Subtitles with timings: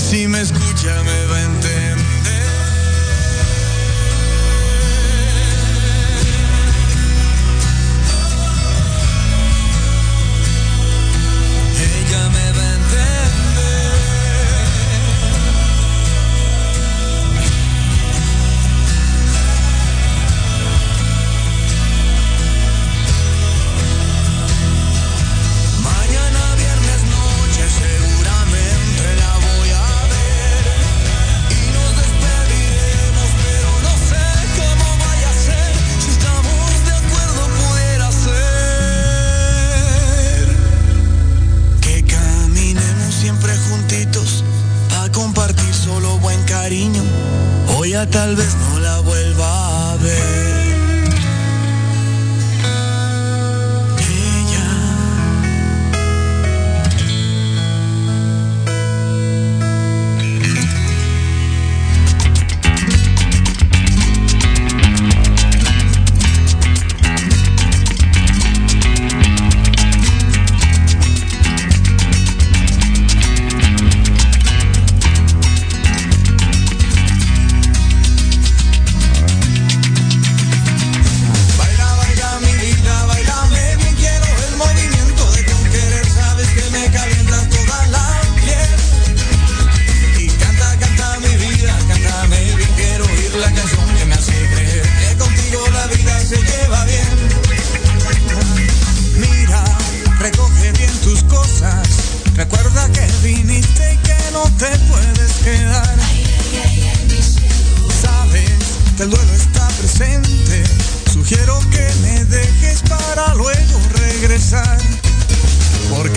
[0.00, 1.89] si me escucha me va a entender.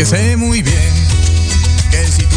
[0.04, 0.94] porque sé muy bien
[1.90, 2.33] que si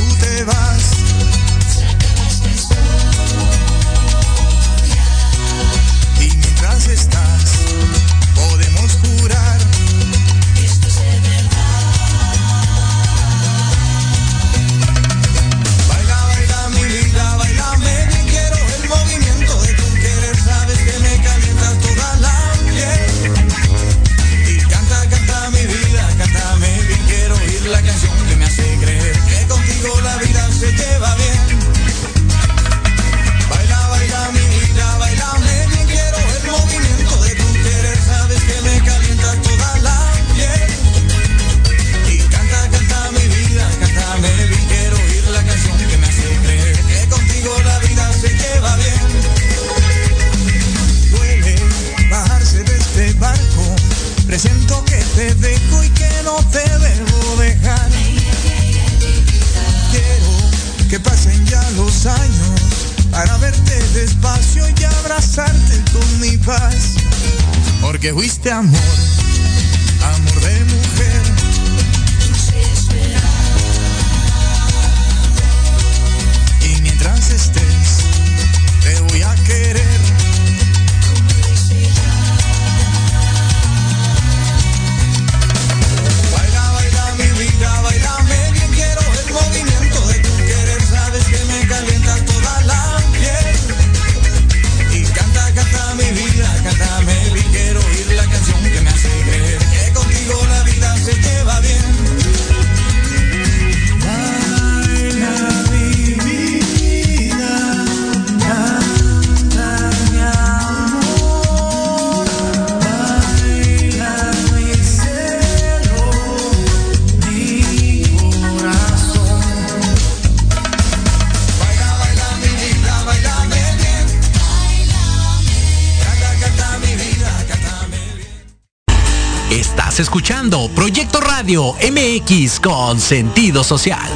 [130.74, 134.10] Proyecto Radio MX con sentido social.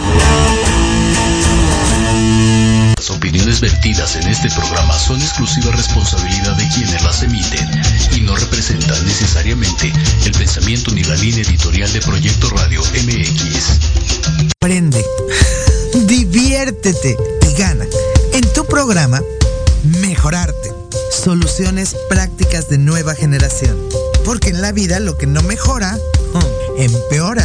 [2.97, 7.69] Las opiniones vertidas en este programa son exclusiva responsabilidad de quienes las emiten
[8.17, 9.93] y no representan necesariamente
[10.25, 14.53] el pensamiento ni la línea editorial de Proyecto Radio MX.
[14.57, 15.05] Aprende,
[16.07, 17.17] diviértete
[17.49, 17.87] y gana.
[18.33, 19.21] En tu programa,
[20.01, 20.73] mejorarte.
[21.11, 23.77] Soluciones prácticas de nueva generación.
[24.25, 25.99] Porque en la vida lo que no mejora
[26.77, 27.45] empeora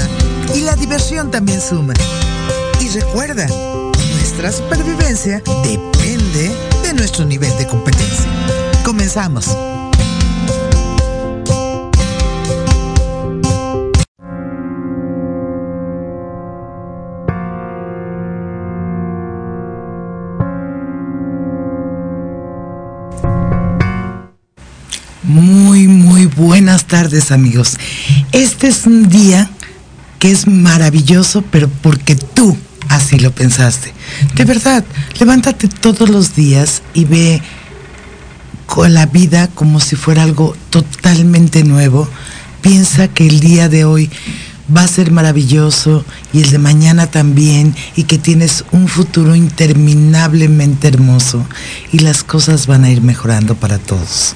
[0.54, 1.94] y la diversión también suma.
[2.80, 3.48] Y recuerda,
[4.14, 6.52] nuestra supervivencia depende
[6.84, 8.26] de nuestro nivel de competencia.
[8.84, 9.56] Comenzamos.
[25.24, 27.78] Muy, muy buenas tardes amigos.
[28.32, 29.50] Este es un día
[30.20, 32.58] que es maravilloso, pero porque tú
[32.90, 33.94] así lo pensaste.
[34.36, 34.84] De verdad,
[35.20, 37.42] levántate todos los días y ve
[38.66, 42.08] con la vida como si fuera algo totalmente nuevo.
[42.62, 44.10] Piensa que el día de hoy
[44.76, 46.04] va a ser maravilloso
[46.34, 51.46] y el de mañana también y que tienes un futuro interminablemente hermoso
[51.92, 54.34] y las cosas van a ir mejorando para todos.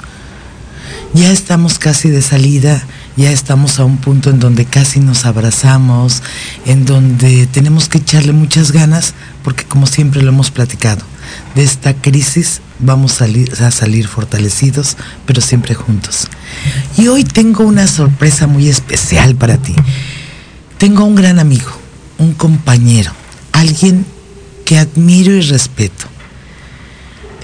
[1.14, 2.84] Ya estamos casi de salida,
[3.20, 6.24] ya estamos a un punto en donde casi nos abrazamos,
[6.66, 9.14] en donde tenemos que echarle muchas ganas
[9.44, 11.04] porque como siempre lo hemos platicado,
[11.54, 14.96] de esta crisis vamos a salir, fortalecidos,
[15.26, 16.28] pero siempre juntos.
[16.98, 19.76] Y hoy tengo una sorpresa muy especial para ti.
[20.78, 21.72] Tengo un gran amigo,
[22.20, 23.12] un compañero,
[23.52, 24.06] alguien
[24.64, 26.06] que admiro y respeto.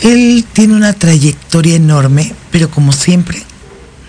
[0.02, 3.44] Él tiene una trayectoria enorme, pero como siempre,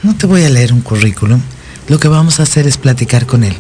[0.05, 1.41] no te voy a leer un currículum.
[1.89, 3.57] Lo que vamos a hacer es platicar con él.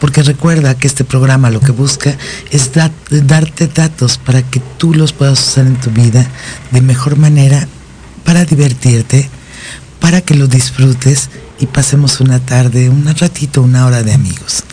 [0.00, 2.16] Porque recuerda que este programa lo que busca
[2.50, 6.26] es darte datos para que tú los puedas usar en tu vida
[6.70, 7.66] de mejor manera
[8.24, 9.28] para divertirte,
[10.00, 11.30] para que lo disfrutes
[11.60, 14.64] y pasemos una tarde, un ratito, una hora de amigos.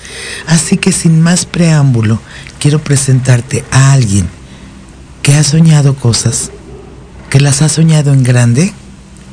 [0.47, 2.21] Así que sin más preámbulo,
[2.59, 4.27] quiero presentarte a alguien
[5.21, 6.51] que ha soñado cosas,
[7.29, 8.73] que las ha soñado en grande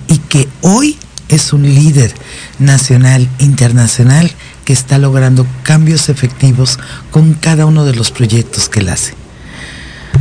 [0.08, 0.98] y que hoy
[1.32, 2.14] es un líder
[2.58, 4.30] nacional, internacional,
[4.64, 6.78] que está logrando cambios efectivos
[7.10, 9.14] con cada uno de los proyectos que él hace.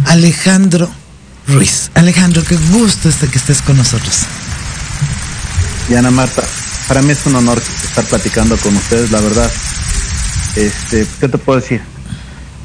[0.06, 0.90] Alejandro
[1.48, 1.92] Ruiz.
[1.96, 4.22] Alejandro, qué gusto este que estés con nosotros.
[5.90, 6.44] Diana Marta,
[6.88, 9.52] para mí es un honor estar platicando con ustedes, la verdad.
[10.56, 11.82] Este, ¿qué te puedo decir?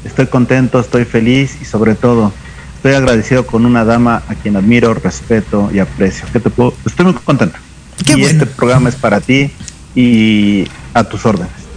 [0.05, 2.31] Estoy contento, estoy feliz y sobre todo
[2.77, 6.25] estoy agradecido con una dama a quien admiro, respeto y aprecio.
[6.31, 6.73] ¿Qué te puedo?
[6.85, 7.57] Estoy muy contento.
[8.05, 9.51] Y este programa es para ti
[9.95, 11.67] y a tus órdenes.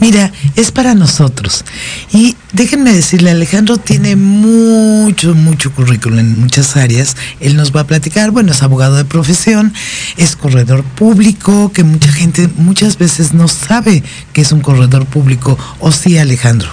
[0.00, 1.64] Mira, es para nosotros.
[2.12, 7.16] Y déjenme decirle, Alejandro tiene mucho, mucho currículum en muchas áreas.
[7.40, 9.74] Él nos va a platicar, bueno, es abogado de profesión,
[10.16, 14.02] es corredor público, que mucha gente muchas veces no sabe
[14.32, 15.58] que es un corredor público.
[15.80, 16.68] ¿O sí, Alejandro?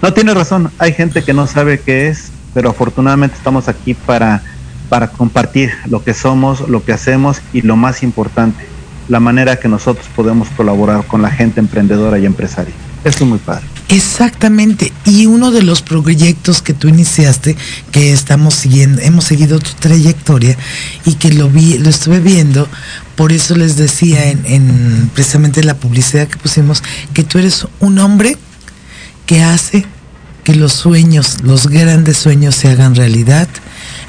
[0.00, 0.70] No, tiene razón.
[0.78, 4.42] Hay gente que no sabe qué es, pero afortunadamente estamos aquí para,
[4.88, 8.66] para compartir lo que somos, lo que hacemos y lo más importante,
[9.08, 12.74] la manera que nosotros podemos colaborar con la gente emprendedora y empresaria.
[13.04, 13.64] Esto es muy padre.
[13.88, 14.92] Exactamente.
[15.04, 17.56] Y uno de los proyectos que tú iniciaste,
[17.90, 20.56] que estamos siguiendo, hemos seguido tu trayectoria
[21.04, 22.68] y que lo vi, lo estuve viendo,
[23.16, 26.82] por eso les decía en, en precisamente la publicidad que pusimos,
[27.14, 28.36] que tú eres un hombre
[29.26, 29.86] que hace
[30.44, 33.48] que los sueños, los grandes sueños se hagan realidad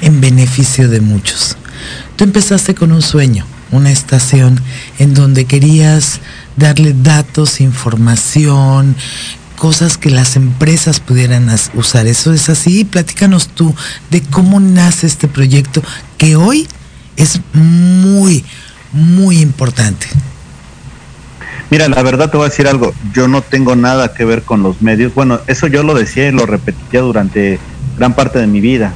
[0.00, 1.56] en beneficio de muchos.
[2.16, 4.60] Tú empezaste con un sueño, una estación
[4.98, 6.20] en donde querías
[6.56, 8.96] darle datos, información,
[9.56, 12.06] cosas que las empresas pudieran usar.
[12.06, 12.84] Eso es así.
[12.84, 13.74] Platícanos tú
[14.10, 15.82] de cómo nace este proyecto
[16.18, 16.66] que hoy
[17.16, 18.44] es muy,
[18.92, 20.06] muy importante.
[21.70, 22.92] Mira, la verdad te voy a decir algo.
[23.14, 25.14] Yo no tengo nada que ver con los medios.
[25.14, 27.60] Bueno, eso yo lo decía y lo repetía durante
[27.96, 28.94] gran parte de mi vida.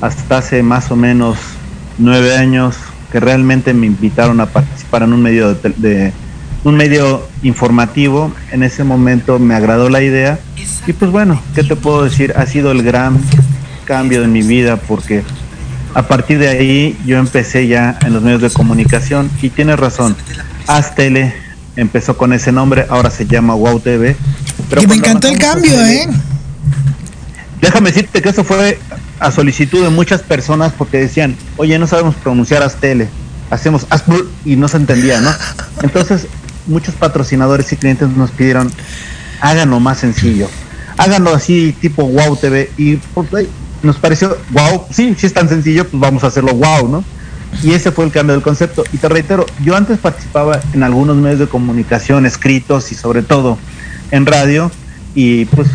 [0.00, 1.36] Hasta hace más o menos
[1.98, 2.76] nueve años
[3.10, 6.12] que realmente me invitaron a participar en un medio de,
[6.64, 8.32] un medio informativo.
[8.52, 10.38] En ese momento me agradó la idea
[10.86, 12.34] y pues bueno, ¿qué te puedo decir?
[12.36, 13.18] Ha sido el gran
[13.84, 15.22] cambio de mi vida porque
[15.94, 20.16] a partir de ahí yo empecé ya en los medios de comunicación y tienes razón,
[20.66, 21.34] Haz Tele
[21.76, 24.16] empezó con ese nombre, ahora se llama Wow TV.
[24.68, 26.08] Pero me encantó el cambio, ¿eh?
[27.60, 28.78] Déjame decirte que eso fue
[29.18, 33.08] a solicitud de muchas personas porque decían, oye, no sabemos pronunciar Astele,
[33.50, 35.30] hacemos Asbul y no se entendía, ¿no?
[35.82, 36.26] Entonces,
[36.66, 38.70] muchos patrocinadores y clientes nos pidieron,
[39.40, 40.48] háganlo más sencillo,
[40.96, 43.48] háganlo así tipo Wow TV y pues,
[43.82, 47.04] nos pareció, wow, sí, si es tan sencillo, pues vamos a hacerlo wow, ¿no?
[47.62, 48.84] Y ese fue el cambio del concepto.
[48.92, 53.58] Y te reitero, yo antes participaba en algunos medios de comunicación, escritos y sobre todo
[54.10, 54.70] en radio,
[55.14, 55.68] y pues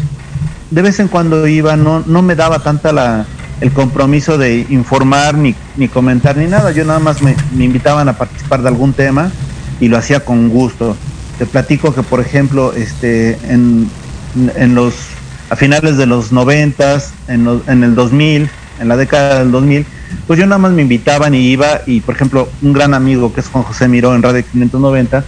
[0.73, 3.25] de vez en cuando iba, no, no me daba tanta la,
[3.61, 6.71] el compromiso de informar ni, ni comentar ni nada.
[6.71, 9.31] Yo nada más me, invitaban a participar de algún tema
[9.79, 10.97] y lo hacía con gusto.
[11.37, 13.87] Te platico que, por ejemplo, este, en,
[14.55, 14.95] en los,
[15.51, 18.49] a finales de los noventas, en, en el 2000,
[18.79, 19.85] en la década del 2000,
[20.25, 23.41] pues yo nada más me invitaban y iba y, por ejemplo, un gran amigo que
[23.41, 25.23] es Juan José Miró en Radio 590,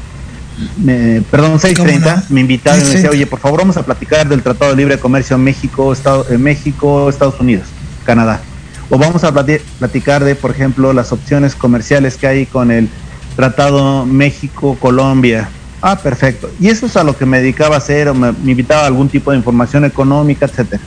[0.78, 4.42] me, perdón, 630, me invitaba y me decía, oye, por favor vamos a platicar del
[4.42, 7.68] Tratado de Libre Comercio México, Estado, eh, México, Estados Unidos,
[8.06, 8.42] Canadá.
[8.90, 12.88] O vamos a platicar de, por ejemplo, las opciones comerciales que hay con el
[13.36, 15.50] tratado México, Colombia.
[15.82, 16.50] Ah, perfecto.
[16.60, 18.88] Y eso es a lo que me dedicaba a hacer, o me, me invitaba a
[18.88, 20.82] algún tipo de información económica, etcétera.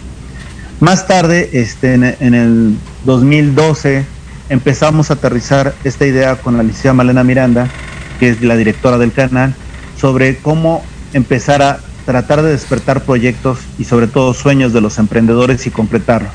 [0.81, 4.07] Más tarde, este, en, en el 2012,
[4.49, 7.69] empezamos a aterrizar esta idea con la licenciada Malena Miranda,
[8.19, 9.55] que es la directora del canal,
[10.01, 10.83] sobre cómo
[11.13, 16.33] empezar a tratar de despertar proyectos y sobre todo sueños de los emprendedores y completarlos.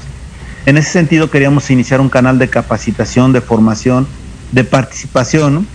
[0.65, 4.07] En ese sentido queríamos iniciar un canal de capacitación, de formación,
[4.51, 5.67] de participación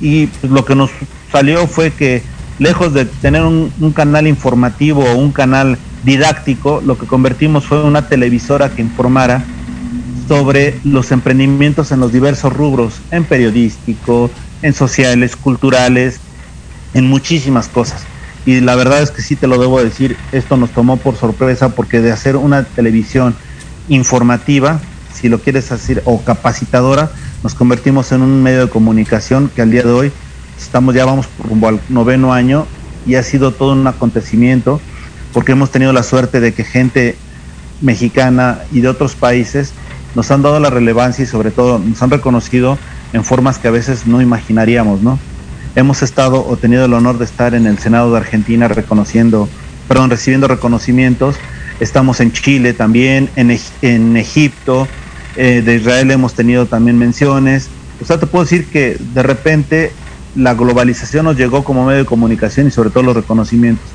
[0.00, 0.90] y lo que nos
[1.32, 2.22] salió fue que
[2.58, 8.08] lejos de tener un canal informativo o un canal didáctico, lo que convertimos fue una
[8.08, 9.44] televisora que informara
[10.28, 14.30] sobre los emprendimientos en los diversos rubros, en periodístico,
[14.62, 16.20] en sociales, culturales,
[16.94, 18.02] en muchísimas cosas.
[18.46, 21.70] Y la verdad es que sí te lo debo decir, esto nos tomó por sorpresa
[21.70, 23.34] porque de hacer una televisión
[23.88, 24.80] informativa,
[25.12, 27.10] si lo quieres decir, o capacitadora,
[27.42, 30.12] nos convertimos en un medio de comunicación que al día de hoy
[30.58, 32.66] estamos ya vamos rumbo al noveno año
[33.06, 34.80] y ha sido todo un acontecimiento
[35.32, 37.16] porque hemos tenido la suerte de que gente
[37.80, 39.72] mexicana y de otros países
[40.14, 42.78] nos han dado la relevancia y sobre todo nos han reconocido
[43.12, 45.18] en formas que a veces no imaginaríamos, ¿no?
[45.74, 49.48] Hemos estado o tenido el honor de estar en el Senado de Argentina reconociendo,
[49.86, 51.36] perdón, recibiendo reconocimientos.
[51.80, 54.88] Estamos en Chile también, en, en Egipto,
[55.36, 57.68] eh, de Israel hemos tenido también menciones.
[58.02, 59.92] O sea, te puedo decir que de repente
[60.34, 63.86] la globalización nos llegó como medio de comunicación y sobre todo los reconocimientos.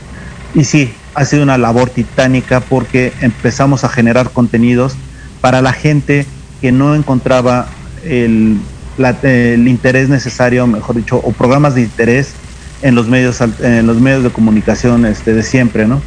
[0.55, 4.95] Y sí, ha sido una labor titánica porque empezamos a generar contenidos
[5.41, 6.25] para la gente
[6.61, 7.67] que no encontraba
[8.05, 8.57] el,
[8.97, 12.33] la, el interés necesario, mejor dicho, o programas de interés
[12.81, 16.01] en los medios, en los medios de comunicación este, de siempre, ¿no?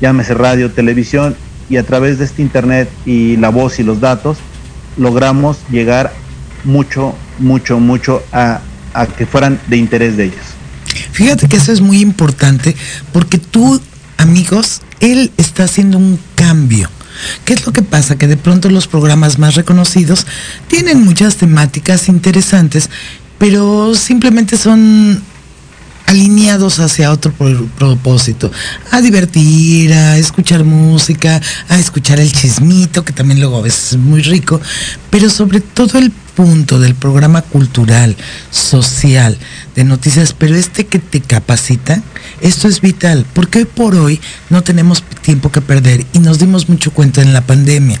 [0.00, 1.36] Llámese radio, televisión,
[1.68, 4.38] y a través de este internet y la voz y los datos,
[4.96, 6.12] logramos llegar
[6.64, 8.60] mucho, mucho, mucho a,
[8.92, 10.44] a que fueran de interés de ellos.
[11.12, 12.76] Fíjate que eso es muy importante
[13.12, 13.80] porque tú,
[14.18, 16.88] amigos, él está haciendo un cambio.
[17.44, 18.16] ¿Qué es lo que pasa?
[18.16, 20.26] Que de pronto los programas más reconocidos
[20.68, 22.90] tienen muchas temáticas interesantes,
[23.38, 25.22] pero simplemente son
[26.06, 28.50] alineados hacia otro pro- propósito,
[28.90, 33.98] a divertir, a escuchar música, a escuchar el chismito, que también luego a veces es
[33.98, 34.60] muy rico,
[35.10, 38.16] pero sobre todo el punto del programa cultural,
[38.50, 39.38] social,
[39.74, 42.02] de noticias, pero este que te capacita,
[42.40, 46.68] esto es vital, porque hoy por hoy no tenemos tiempo que perder y nos dimos
[46.68, 47.98] mucho cuenta en la pandemia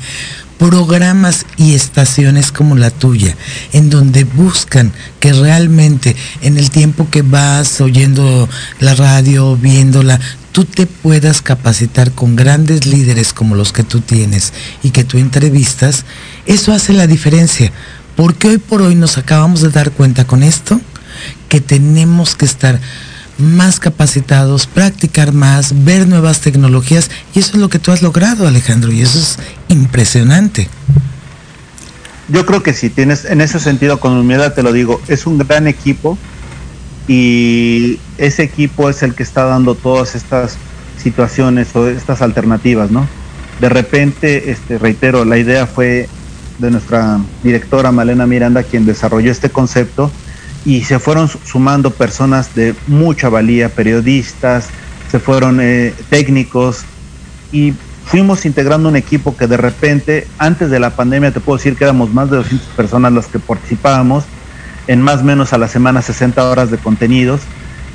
[0.58, 3.36] programas y estaciones como la tuya,
[3.72, 8.48] en donde buscan que realmente en el tiempo que vas oyendo
[8.80, 10.20] la radio, viéndola,
[10.52, 15.18] tú te puedas capacitar con grandes líderes como los que tú tienes y que tú
[15.18, 16.04] entrevistas,
[16.46, 17.72] eso hace la diferencia.
[18.16, 20.80] Porque hoy por hoy nos acabamos de dar cuenta con esto
[21.48, 22.80] que tenemos que estar
[23.38, 28.46] más capacitados, practicar más, ver nuevas tecnologías y eso es lo que tú has logrado,
[28.46, 30.68] Alejandro, y eso es impresionante.
[32.28, 35.38] Yo creo que sí, tienes, en ese sentido, con humildad te lo digo, es un
[35.38, 36.16] gran equipo
[37.06, 40.56] y ese equipo es el que está dando todas estas
[41.02, 43.06] situaciones o estas alternativas, ¿no?
[43.60, 46.08] De repente, este, reitero, la idea fue
[46.58, 50.10] de nuestra directora Malena Miranda quien desarrolló este concepto
[50.64, 54.68] y se fueron sumando personas de mucha valía, periodistas,
[55.10, 56.84] se fueron eh, técnicos
[57.52, 57.74] y
[58.06, 61.84] fuimos integrando un equipo que de repente, antes de la pandemia, te puedo decir que
[61.84, 64.24] éramos más de 200 personas las que participábamos,
[64.86, 67.40] en más o menos a la semana 60 horas de contenidos.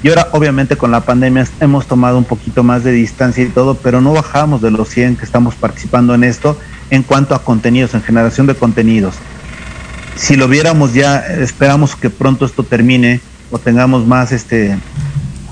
[0.01, 3.75] Y ahora, obviamente, con la pandemia hemos tomado un poquito más de distancia y todo,
[3.75, 6.57] pero no bajamos de los 100 que estamos participando en esto
[6.89, 9.15] en cuanto a contenidos, en generación de contenidos.
[10.15, 14.77] Si lo viéramos ya, esperamos que pronto esto termine o tengamos más este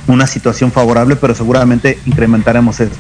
[0.08, 2.98] una situación favorable, pero seguramente incrementaremos esto.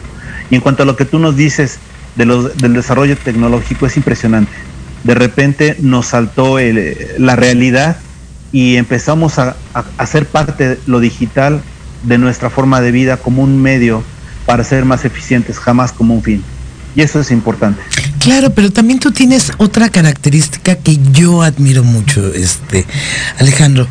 [0.49, 1.79] Y en cuanto a lo que tú nos dices
[2.15, 4.51] de los, del desarrollo tecnológico, es impresionante.
[5.03, 6.57] De repente nos saltó
[7.17, 7.97] la realidad
[8.51, 9.55] y empezamos a,
[10.05, 11.61] ser parte de lo digital
[12.03, 14.03] de nuestra forma de vida como un medio
[14.45, 16.43] para ser más eficientes, jamás como un fin.
[16.97, 17.79] Y eso es importante.
[18.19, 22.87] Claro, pero también tú tienes otra característica que yo admiro mucho, este,
[23.37, 23.87] Alejandro.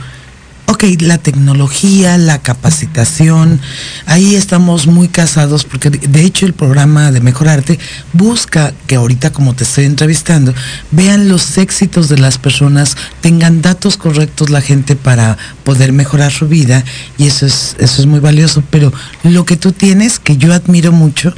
[0.68, 3.60] Ok, la tecnología, la capacitación,
[4.04, 7.78] ahí estamos muy casados porque de hecho el programa de Mejorarte
[8.12, 10.52] busca que ahorita como te estoy entrevistando,
[10.90, 16.48] vean los éxitos de las personas, tengan datos correctos la gente para poder mejorar su
[16.48, 16.82] vida
[17.16, 18.92] y eso es, eso es muy valioso, pero
[19.22, 21.32] lo que tú tienes, que yo admiro mucho,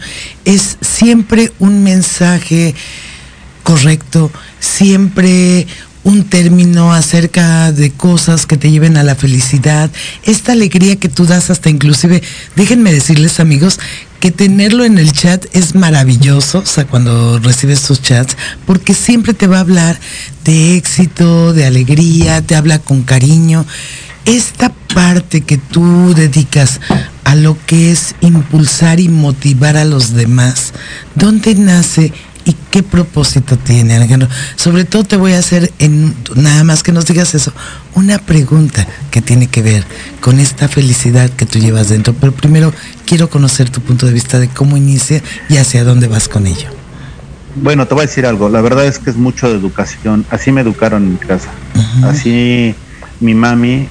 [0.46, 2.74] es siempre un mensaje
[3.62, 5.66] correcto, siempre
[6.08, 9.90] un término acerca de cosas que te lleven a la felicidad,
[10.22, 12.22] esta alegría que tú das hasta inclusive,
[12.56, 13.78] déjenme decirles amigos,
[14.18, 19.34] que tenerlo en el chat es maravilloso, o sea, cuando recibes sus chats, porque siempre
[19.34, 20.00] te va a hablar
[20.44, 23.66] de éxito, de alegría, te habla con cariño.
[24.24, 26.80] Esta parte que tú dedicas
[27.24, 30.72] a lo que es impulsar y motivar a los demás,
[31.14, 32.14] ¿dónde nace
[32.48, 34.26] y qué propósito tiene, Alejandro?
[34.56, 37.52] Sobre todo te voy a hacer, en, nada más que nos digas eso,
[37.94, 39.84] una pregunta que tiene que ver
[40.22, 42.14] con esta felicidad que tú llevas dentro.
[42.14, 42.72] Pero primero
[43.04, 46.70] quiero conocer tu punto de vista de cómo inicia y hacia dónde vas con ello.
[47.56, 48.48] Bueno, te voy a decir algo.
[48.48, 50.24] La verdad es que es mucho de educación.
[50.30, 51.50] Así me educaron en mi casa.
[52.02, 52.74] Así
[53.20, 53.88] mi mami,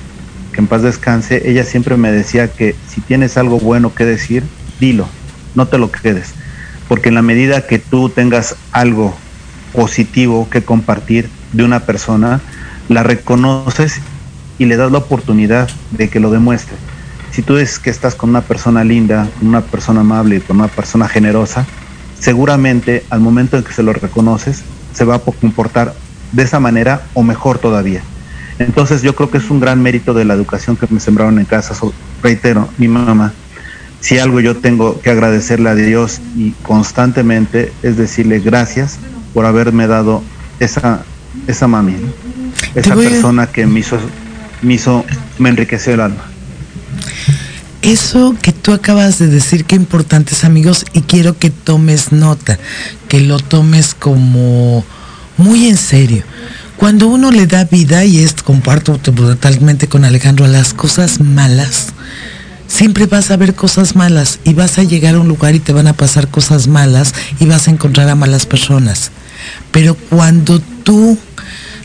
[0.51, 4.41] que en paz descanse, ella siempre me decía que si tienes algo bueno que decir,
[4.79, 5.07] dilo,
[5.53, 6.33] no te lo quedes.
[6.87, 9.15] Porque en la medida que tú tengas algo
[9.73, 12.41] positivo que compartir de una persona,
[12.89, 13.99] la reconoces
[14.57, 16.75] y le das la oportunidad de que lo demuestre.
[17.31, 20.67] Si tú dices que estás con una persona linda, con una persona amable, con una
[20.67, 21.65] persona generosa,
[22.19, 24.63] seguramente al momento en que se lo reconoces,
[24.93, 25.93] se va a comportar
[26.31, 28.01] de esa manera o mejor todavía.
[28.59, 31.45] Entonces yo creo que es un gran mérito de la educación que me sembraron en
[31.45, 31.75] casa.
[32.23, 33.33] reitero, mi mamá,
[34.07, 38.99] si algo yo tengo que agradecerle a Dios y constantemente es decirle gracias
[39.33, 40.23] por haberme dado
[40.61, 41.03] esa,
[41.45, 41.97] esa mami,
[42.73, 43.99] esa persona que me hizo,
[44.61, 45.03] me hizo,
[45.39, 46.23] me enriqueció el alma.
[47.81, 52.57] Eso que tú acabas de decir, qué importantes amigos, y quiero que tomes nota,
[53.09, 54.85] que lo tomes como
[55.35, 56.23] muy en serio.
[56.77, 61.87] Cuando uno le da vida, y esto comparto totalmente con Alejandro, a las cosas malas,
[62.77, 65.73] siempre vas a ver cosas malas y vas a llegar a un lugar y te
[65.73, 69.09] van a pasar cosas malas y vas a encontrar a malas personas.
[69.71, 71.17] Pero cuando tú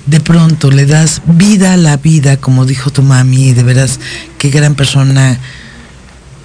[0.04, 4.00] de pronto le das vida a la vida, como dijo tu mami, de veras,
[4.36, 5.38] qué gran persona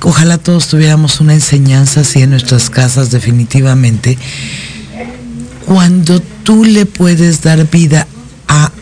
[0.03, 4.17] Ojalá todos tuviéramos una enseñanza así en nuestras casas definitivamente.
[5.65, 8.07] Cuando tú le puedes dar vida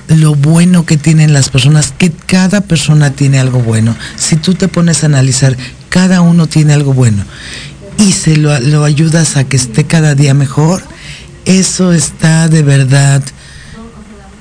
[0.07, 3.95] lo bueno que tienen las personas, que cada persona tiene algo bueno.
[4.15, 5.55] Si tú te pones a analizar,
[5.89, 7.23] cada uno tiene algo bueno
[7.97, 10.83] y se lo, lo ayudas a que esté cada día mejor,
[11.45, 13.21] eso está de verdad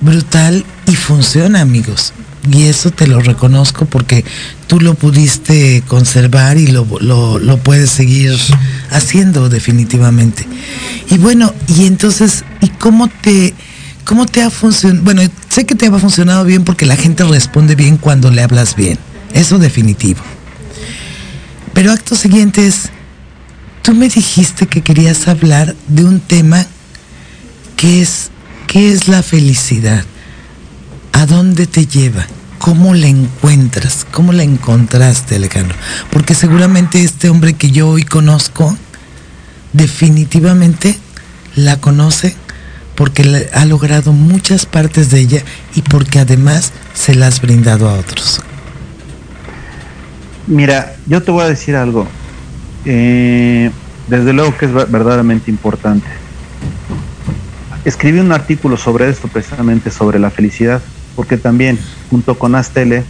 [0.00, 2.12] brutal y funciona, amigos
[2.50, 4.24] y eso te lo reconozco porque
[4.66, 8.37] tú lo pudiste conservar y lo, lo, puedes seguir
[8.90, 10.46] haciendo definitivamente.
[11.11, 13.55] Y bueno, y entonces, ¿y cómo te,
[14.05, 15.03] cómo te ha funcionado?
[15.03, 18.77] Bueno, sé que te ha funcionado bien porque la gente responde bien cuando le hablas
[18.77, 18.99] bien,
[19.33, 20.21] eso definitivo.
[21.73, 22.90] Pero acto siguiente es,
[23.83, 26.67] tú me dijiste que querías hablar de un tema
[27.77, 28.31] que es,
[28.67, 30.05] ¿qué es la felicidad?
[31.12, 32.27] ¿A dónde te lleva?
[32.59, 34.07] ¿Cómo la encuentras?
[34.11, 35.77] ¿Cómo la encontraste, Alejandro?
[36.11, 38.77] Porque seguramente este hombre que yo hoy conozco,
[39.73, 40.97] definitivamente
[41.57, 42.37] la conoce
[42.95, 45.43] porque ha logrado muchas partes de ella
[45.75, 48.41] y porque además se la has brindado a otros.
[50.47, 52.07] Mira, yo te voy a decir algo.
[52.85, 53.71] Eh,
[54.09, 56.07] desde luego que es verdaderamente importante.
[57.85, 60.81] Escribí un artículo sobre esto, precisamente sobre la felicidad,
[61.17, 61.79] porque también
[62.11, 63.05] junto con Astele,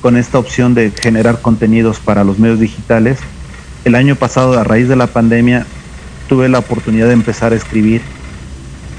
[0.00, 3.18] con esta opción de generar contenidos para los medios digitales,
[3.84, 5.66] el año pasado a raíz de la pandemia
[6.28, 8.00] tuve la oportunidad de empezar a escribir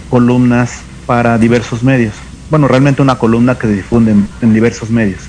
[0.09, 2.13] columnas para diversos medios.
[2.49, 5.21] Bueno, realmente una columna que se difunde en, diversos medios.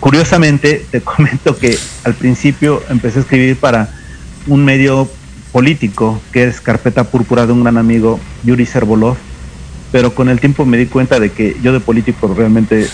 [0.00, 3.92] Curiosamente, te comento que al principio empecé a escribir para
[4.46, 5.08] un medio
[5.52, 9.16] político, que es Carpeta Púrpura de un gran amigo, Yuri Servolov,
[9.92, 12.88] pero con el tiempo me di cuenta de que yo de político realmente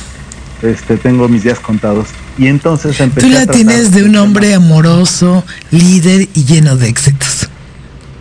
[0.62, 2.08] este, tengo mis días contados.
[2.38, 7.48] Y entonces empecé Tú la tienes de un hombre amoroso, líder y lleno de éxitos.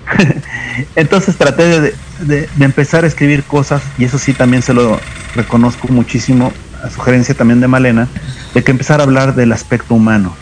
[0.96, 5.02] entonces traté de, de, empezar a escribir cosas, y eso sí también se lo
[5.34, 8.08] reconozco muchísimo, a sugerencia también de Malena,
[8.54, 10.36] de que empezar a hablar del aspecto humano,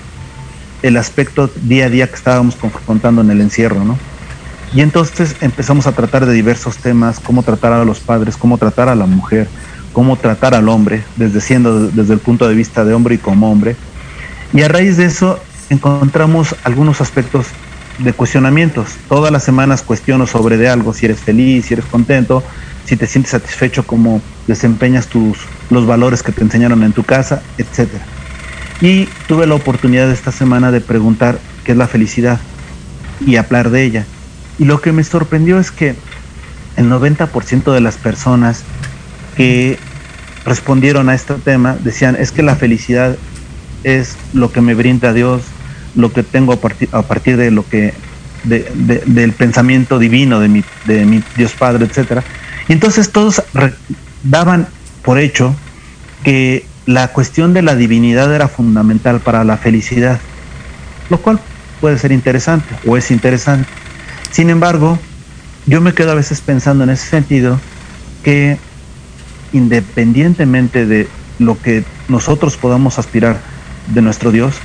[0.82, 3.98] el aspecto día a día que estábamos confrontando en el encierro, ¿no?
[4.74, 8.90] Y entonces empezamos a tratar de diversos temas, cómo tratar a los padres, cómo tratar
[8.90, 9.48] a la mujer,
[9.94, 13.52] cómo tratar al hombre, desde siendo desde el punto de vista de hombre y como
[13.52, 13.76] hombre.
[14.52, 17.48] Y a raíz de eso encontramos algunos aspectos
[18.00, 18.96] de cuestionamientos.
[19.08, 22.44] Todas las semanas cuestiono sobre de algo, si eres feliz, si eres contento,
[22.86, 25.38] si te sientes satisfecho como desempeñas tus
[25.70, 28.04] los valores que te enseñaron en tu casa, etcétera.
[28.82, 32.40] Y tuve la oportunidad esta semana de preguntar qué es la felicidad
[33.26, 34.06] y hablar de ella.
[34.60, 35.96] Y lo que me sorprendió es que
[36.76, 38.64] el 90% de las personas
[39.36, 39.78] que
[40.46, 43.16] respondieron a este tema decían, es que la felicidad
[43.84, 45.44] es lo que me brinda Dios,
[45.96, 47.94] lo que tengo a partir, a partir de lo que
[48.44, 52.24] de, de, del pensamiento divino de mi, de mi Dios Padre, etcétera.
[52.68, 53.42] Y entonces todos
[54.24, 54.68] daban
[55.04, 55.56] por hecho
[56.24, 60.20] que la cuestión de la divinidad era fundamental para la felicidad,
[61.10, 61.40] lo cual
[61.82, 63.68] puede ser interesante o es interesante.
[64.32, 65.00] Sin embargo,
[65.66, 67.60] yo me quedo a veces pensando en ese sentido
[68.24, 68.58] que
[69.54, 71.08] independientemente de
[71.40, 73.40] lo que nosotros podamos aspirar
[73.94, 74.56] de nuestro Dios,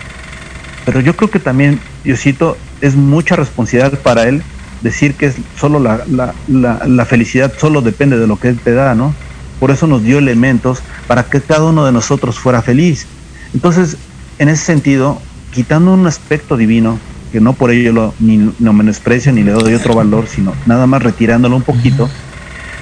[0.88, 4.42] pero yo creo que también, Diosito, es mucha responsabilidad para Él
[4.80, 8.72] decir que solo la, la, la, la, felicidad solo depende de lo que Él te
[8.72, 9.14] da, ¿no?
[9.60, 13.06] Por eso nos dio elementos para que cada uno de nosotros fuera feliz.
[13.52, 13.98] Entonces,
[14.38, 15.20] en ese sentido,
[15.52, 16.98] quitando un aspecto divino,
[17.32, 20.86] que no por ello lo, ni lo menosprecio ni le doy otro valor, sino nada
[20.86, 22.08] más retirándolo un poquito,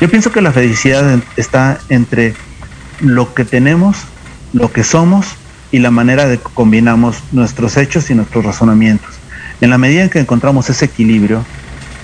[0.01, 2.35] yo pienso que la felicidad está entre
[3.01, 3.97] lo que tenemos,
[4.53, 5.27] lo que somos
[5.73, 9.11] y la manera de que combinamos nuestros hechos y nuestros razonamientos.
[9.61, 11.45] En la medida en que encontramos ese equilibrio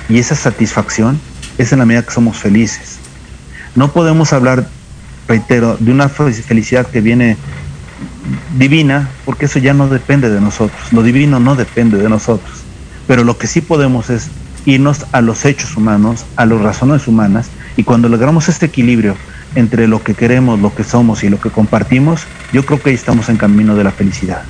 [0.08, 1.20] y esa satisfacción,
[1.58, 2.98] es en la medida que somos felices.
[3.74, 4.68] No podemos hablar,
[5.28, 7.36] reitero, de una felicidad que viene
[8.56, 10.92] divina, porque eso ya no depende de nosotros.
[10.92, 12.62] Lo divino no depende de nosotros.
[13.06, 14.28] Pero lo que sí podemos es
[14.64, 19.16] irnos a los hechos humanos, a las razones humanas, y cuando logramos este equilibrio
[19.54, 22.96] entre lo que queremos, lo que somos y lo que compartimos, yo creo que ahí
[22.96, 24.42] estamos en camino de la felicidad.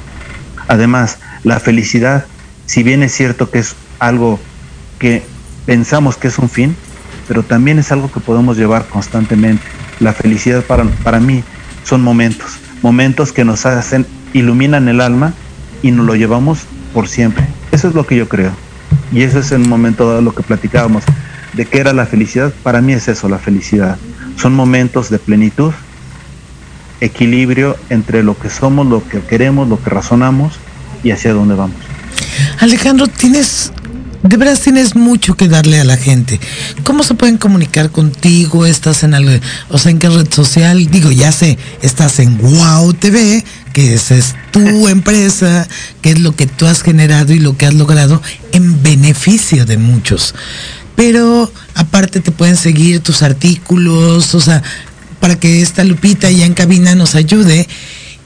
[0.68, 2.26] Además, la felicidad,
[2.66, 4.38] si bien es cierto que es algo
[4.98, 5.22] que
[5.66, 6.76] pensamos que es un fin,
[7.28, 9.62] pero también es algo que podemos llevar constantemente.
[10.00, 11.42] La felicidad para, para mí
[11.84, 15.34] son momentos, momentos que nos hacen, iluminan el alma
[15.82, 16.60] y nos lo llevamos
[16.92, 17.44] por siempre.
[17.70, 18.52] Eso es lo que yo creo.
[19.12, 21.04] Y eso es en un momento dado lo que platicábamos
[21.52, 22.52] de qué era la felicidad.
[22.62, 23.98] Para mí es eso, la felicidad.
[24.36, 25.72] Son momentos de plenitud,
[27.00, 30.54] equilibrio entre lo que somos, lo que queremos, lo que razonamos
[31.02, 31.76] y hacia dónde vamos.
[32.60, 33.72] Alejandro, tienes
[34.22, 36.38] de veras tienes mucho que darle a la gente.
[36.84, 38.66] ¿Cómo se pueden comunicar contigo?
[38.66, 39.32] ¿Estás en algo,
[39.68, 40.86] o sea, en qué red social?
[40.86, 45.66] Digo, ya sé, estás en Wow TV, que esa es tu empresa,
[46.02, 49.76] que es lo que tú has generado y lo que has logrado en beneficio de
[49.76, 50.34] muchos.
[50.96, 54.62] Pero aparte te pueden seguir tus artículos, o sea,
[55.20, 57.68] para que esta Lupita ya en cabina nos ayude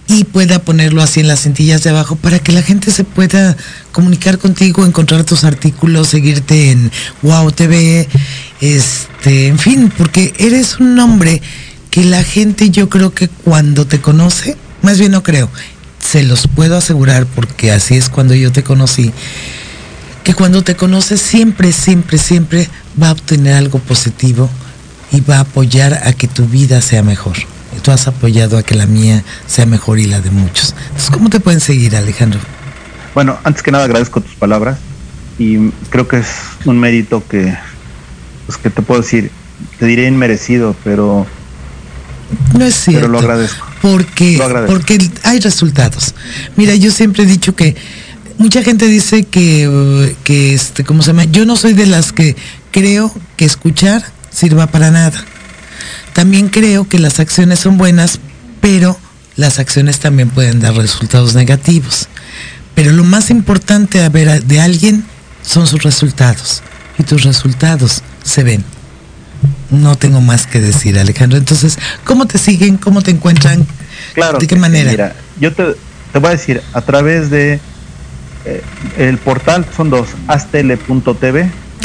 [0.08, 3.56] y pueda ponerlo así en las cintillas de abajo para que la gente se pueda
[3.92, 8.08] comunicar contigo, encontrar tus artículos, seguirte en Wow TV,
[8.60, 11.42] este, en fin, porque eres un hombre
[11.90, 15.50] que la gente yo creo que cuando te conoce, más bien no creo,
[15.98, 19.12] se los puedo asegurar porque así es cuando yo te conocí,
[20.26, 22.68] que cuando te conoces siempre, siempre, siempre
[23.00, 24.50] va a obtener algo positivo
[25.12, 27.36] y va a apoyar a que tu vida sea mejor
[27.82, 30.74] tú has apoyado a que la mía sea mejor y la de muchos.
[30.86, 32.40] Entonces, ¿cómo te pueden seguir, Alejandro?
[33.14, 34.78] Bueno, antes que nada agradezco tus palabras
[35.38, 36.28] y creo que es
[36.64, 37.56] un mérito que,
[38.46, 39.30] pues que te puedo decir,
[39.78, 41.26] te diré inmerecido, pero
[42.58, 43.00] no es cierto.
[43.02, 43.66] Pero lo agradezco.
[43.82, 44.74] Porque, Lo agradezco.
[44.74, 46.14] porque hay resultados.
[46.56, 47.76] Mira, yo siempre he dicho que
[48.38, 51.24] mucha gente dice que, que este, ¿cómo se llama?
[51.24, 52.36] Yo no soy de las que
[52.70, 55.24] creo que escuchar sirva para nada.
[56.12, 58.20] También creo que las acciones son buenas,
[58.60, 58.98] pero
[59.36, 62.08] las acciones también pueden dar resultados negativos.
[62.74, 65.04] Pero lo más importante a ver de alguien
[65.42, 66.62] son sus resultados.
[66.98, 68.64] Y tus resultados se ven.
[69.70, 71.38] No tengo más que decir, Alejandro.
[71.38, 72.78] Entonces, ¿cómo te siguen?
[72.78, 73.66] ¿Cómo te encuentran?
[74.14, 74.38] Claro.
[74.38, 74.90] ¿De qué manera?
[74.90, 75.74] mira, yo te,
[76.12, 77.60] te voy a decir, a través de
[78.46, 78.62] eh,
[78.98, 80.54] el portal son dos, nos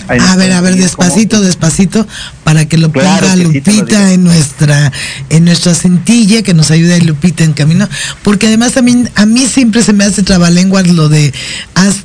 [0.08, 2.06] A ver, a ver, despacito, despacito,
[2.44, 4.92] para que lo Claro ponga que Lupita en nuestra,
[5.30, 7.88] en nuestra cintilla, que nos ayude Lupita en camino,
[8.24, 11.34] porque además también a mí siempre se me hace trabalenguas lo de
[11.76, 12.04] haz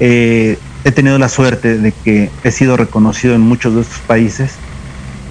[0.00, 4.52] Eh, he tenido la suerte de que he sido reconocido en muchos de estos países,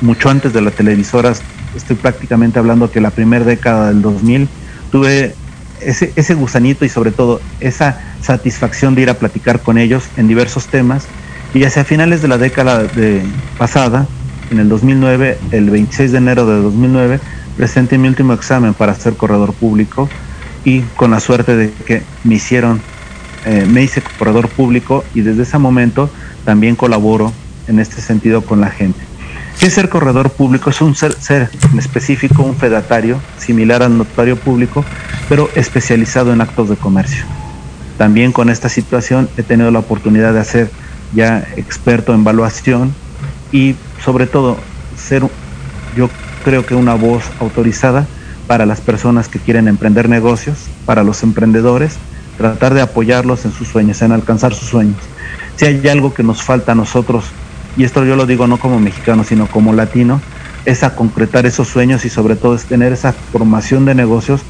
[0.02, 1.42] mucho antes de las televisoras,
[1.76, 4.48] estoy prácticamente hablando que la primera década del 2000
[4.92, 5.36] tuve
[5.82, 10.68] ese, gusanito y sobre todo esa satisfacción de ir a platicar con ellos en diversos
[10.68, 11.08] temas
[11.54, 12.88] y hacia finales de la década
[13.58, 14.08] pasada,
[14.50, 17.20] en el 2009, el 26 de enero de 2009,
[17.56, 20.10] presenté mi último examen para ser corredor público
[20.64, 22.82] y con la suerte de que me hicieron,
[23.46, 26.10] eh, me hice corredor público y desde ese momento
[26.46, 27.32] también colaboro
[27.68, 29.07] en este sentido con la gente.
[29.60, 30.70] ¿Qué es ser corredor público?
[30.70, 31.16] Es un ser,
[31.78, 34.86] específico, un fedatario, similar al notario público,
[35.28, 37.26] pero especializado en actos de comercio.
[37.98, 40.70] También con esta situación he tenido la oportunidad de ser
[41.16, 42.94] ya experto en evaluación
[43.52, 44.58] y sobre todo
[44.96, 45.24] ser,
[45.96, 46.10] yo
[46.46, 48.06] creo que una voz autorizada
[48.46, 51.98] para las personas que quieren emprender negocios, para los emprendedores,
[52.38, 54.98] tratar de apoyarlos en sus sueños, en alcanzar sus sueños.
[55.56, 57.26] Si hay algo que nos falta a nosotros,
[57.78, 60.20] y esto yo lo digo no como mexicano, sino como latino,
[60.66, 64.42] es a concretar esos sueños y sobre todo es tener esa formación de negocios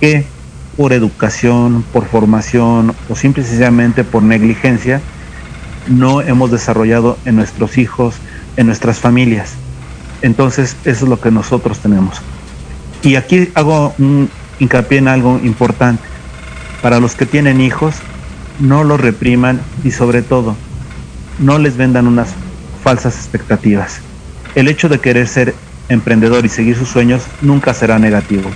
[0.00, 0.26] que
[0.76, 5.00] por educación, por formación o simple y sencillamente por negligencia
[5.86, 8.16] no hemos desarrollado en nuestros hijos,
[8.56, 9.54] en nuestras familias.
[10.22, 12.20] Entonces, eso es lo que nosotros tenemos.
[13.02, 16.02] Y aquí hago un hincapié en algo importante.
[16.80, 17.96] Para los que tienen hijos,
[18.60, 20.56] no los repriman y sobre todo,
[21.38, 22.34] no les vendan unas
[22.82, 24.00] falsas expectativas.
[24.54, 25.54] El hecho de querer ser
[25.88, 28.50] emprendedor y seguir sus sueños nunca será negativo.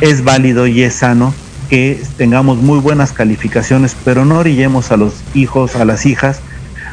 [0.00, 1.34] Es válido y es sano
[1.68, 6.40] que tengamos muy buenas calificaciones, pero no orillemos a los hijos, a las hijas,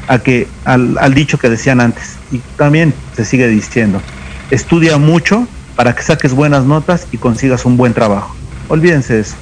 [0.08, 4.02] a que al, dicho que decían antes y también se sigue diciendo
[4.50, 8.36] estudia mucho para que saques buenas notas y consigas un buen trabajo
[8.70, 9.36] olvídense de eso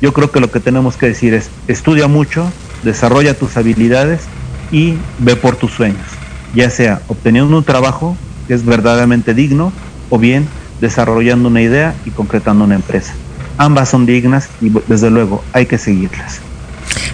[0.00, 2.50] yo creo que lo que tenemos que decir es estudia mucho
[2.84, 4.22] desarrolla tus habilidades
[4.70, 6.06] y ve por tus sueños
[6.54, 9.72] ya sea obteniendo un trabajo que es verdaderamente digno
[10.10, 10.46] o bien
[10.80, 13.14] desarrollando una idea y concretando una empresa.
[13.58, 16.40] Ambas son dignas y desde luego hay que seguirlas.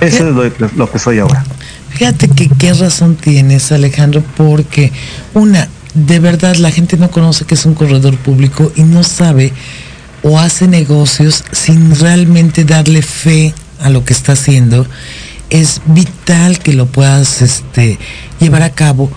[0.01, 1.45] Eso es lo, lo que soy ahora.
[1.91, 4.93] Fíjate que qué razón tienes, Alejandro, porque
[5.35, 9.53] una, de verdad la gente no conoce que es un corredor público y no sabe
[10.23, 14.87] o hace negocios sin realmente darle fe a lo que está haciendo.
[15.51, 17.99] Es vital que lo puedas este,
[18.41, 19.11] llevar a cabo,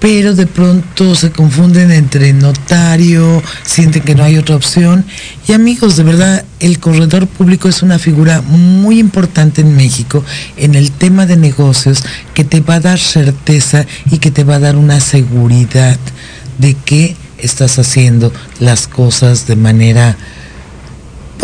[0.00, 5.04] pero de pronto se confunden entre notario, sienten que no hay otra opción.
[5.48, 10.22] Y amigos, de verdad, el corredor público es una figura muy importante en México
[10.56, 14.56] en el tema de negocios que te va a dar certeza y que te va
[14.56, 15.98] a dar una seguridad
[16.58, 20.16] de que estás haciendo las cosas de manera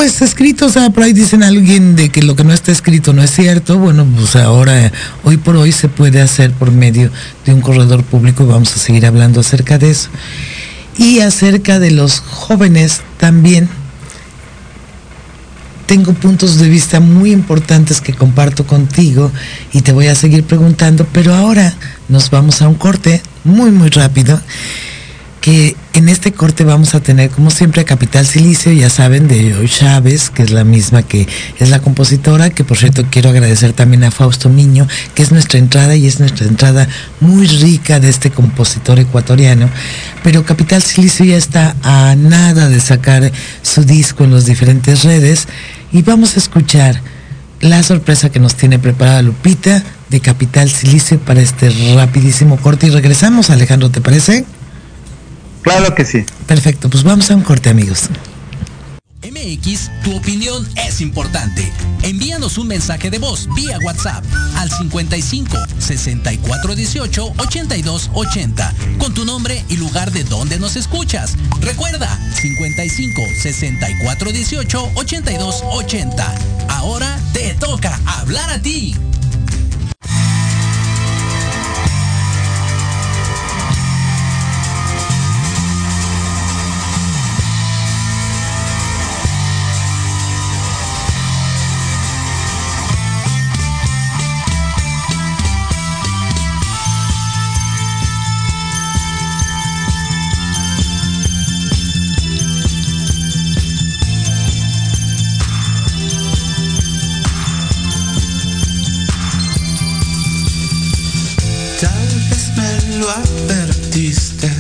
[0.00, 3.12] pues escrito, o sea, por ahí dicen alguien de que lo que no está escrito
[3.12, 3.76] no es cierto.
[3.78, 4.90] Bueno, pues ahora,
[5.24, 7.10] hoy por hoy se puede hacer por medio
[7.44, 10.08] de un corredor público y vamos a seguir hablando acerca de eso.
[10.96, 13.68] Y acerca de los jóvenes también
[15.84, 19.30] tengo puntos de vista muy importantes que comparto contigo
[19.74, 21.74] y te voy a seguir preguntando, pero ahora
[22.08, 24.40] nos vamos a un corte muy, muy rápido
[25.42, 29.52] que en este corte vamos a tener como siempre a Capital Silicio, ya saben, de
[29.52, 31.26] Joy Chávez, que es la misma que
[31.58, 35.58] es la compositora, que por cierto quiero agradecer también a Fausto Miño, que es nuestra
[35.58, 36.88] entrada y es nuestra entrada
[37.20, 39.68] muy rica de este compositor ecuatoriano.
[40.22, 43.30] Pero Capital Silicio ya está a nada de sacar
[43.62, 45.48] su disco en las diferentes redes
[45.92, 47.00] y vamos a escuchar
[47.60, 52.90] la sorpresa que nos tiene preparada Lupita de Capital Silicio para este rapidísimo corte y
[52.90, 54.46] regresamos, Alejandro, ¿te parece?
[55.62, 56.24] Claro que sí.
[56.46, 58.08] Perfecto, pues vamos a un corte, amigos.
[59.22, 61.70] MX, tu opinión es importante.
[62.02, 64.24] Envíanos un mensaje de voz vía WhatsApp
[64.56, 71.36] al 55 64 18 82 80 con tu nombre y lugar de donde nos escuchas.
[71.60, 76.34] Recuerda 55 64 18 82 80.
[76.68, 78.96] Ahora te toca hablar a ti.
[113.00, 114.50] Lo advertiste,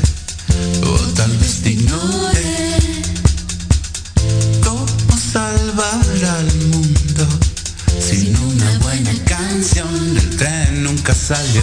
[0.82, 1.76] o tal vez te.
[4.64, 4.86] ¿Cómo
[5.32, 7.26] salvar al mundo
[8.00, 10.16] sin una buena canción?
[10.16, 11.62] El tren nunca salió,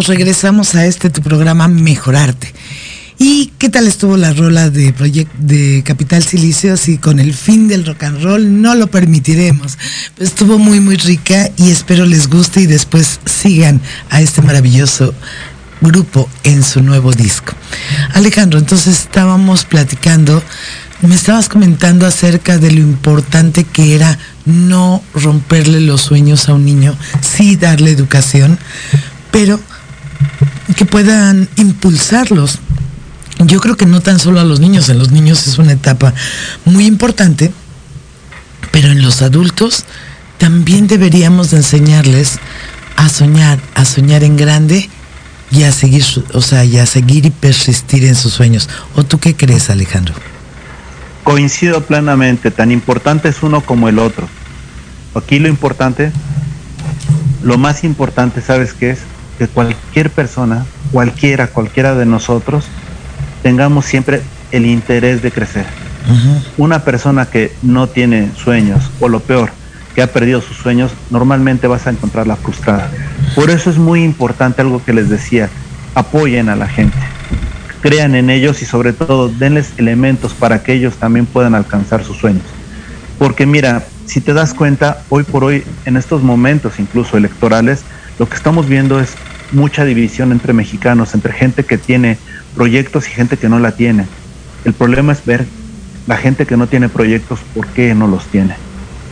[0.00, 2.52] regresamos a este tu programa Mejorarte.
[3.18, 4.92] ¿Y qué tal estuvo la rola de,
[5.38, 6.76] de Capital Silicio?
[6.76, 9.78] Si con el fin del rock and roll no lo permitiremos.
[10.18, 13.80] estuvo muy, muy rica y espero les guste y después sigan
[14.10, 15.14] a este maravilloso
[15.80, 17.52] grupo en su nuevo disco.
[18.14, 20.42] Alejandro, entonces estábamos platicando,
[21.02, 26.64] me estabas comentando acerca de lo importante que era no romperle los sueños a un
[26.64, 28.58] niño, sí darle educación,
[29.30, 29.60] pero
[30.74, 32.58] que puedan impulsarlos
[33.46, 36.14] yo creo que no tan solo a los niños, en los niños es una etapa
[36.64, 37.52] muy importante,
[38.70, 39.84] pero en los adultos
[40.38, 42.38] también deberíamos enseñarles
[42.96, 44.88] a soñar, a soñar en grande
[45.50, 48.68] y a seguir, o sea, y a seguir y persistir en sus sueños.
[48.94, 50.14] ¿O tú qué crees, Alejandro?
[51.24, 54.28] Coincido plenamente, tan importante es uno como el otro.
[55.14, 56.10] Aquí lo importante,
[57.42, 59.00] lo más importante, ¿sabes qué es?
[59.38, 62.64] Que cualquier persona, cualquiera, cualquiera de nosotros,
[63.42, 65.66] tengamos siempre el interés de crecer.
[66.56, 69.50] Una persona que no tiene sueños, o lo peor,
[69.94, 72.90] que ha perdido sus sueños, normalmente vas a encontrarla frustrada.
[73.34, 75.48] Por eso es muy importante algo que les decía,
[75.94, 76.98] apoyen a la gente,
[77.80, 82.16] crean en ellos y sobre todo denles elementos para que ellos también puedan alcanzar sus
[82.16, 82.44] sueños.
[83.18, 87.84] Porque mira, si te das cuenta, hoy por hoy, en estos momentos incluso electorales,
[88.18, 89.14] lo que estamos viendo es
[89.52, 92.18] mucha división entre mexicanos, entre gente que tiene
[92.54, 94.06] proyectos y gente que no la tiene.
[94.64, 95.46] El problema es ver
[96.06, 98.56] la gente que no tiene proyectos, por qué no los tiene.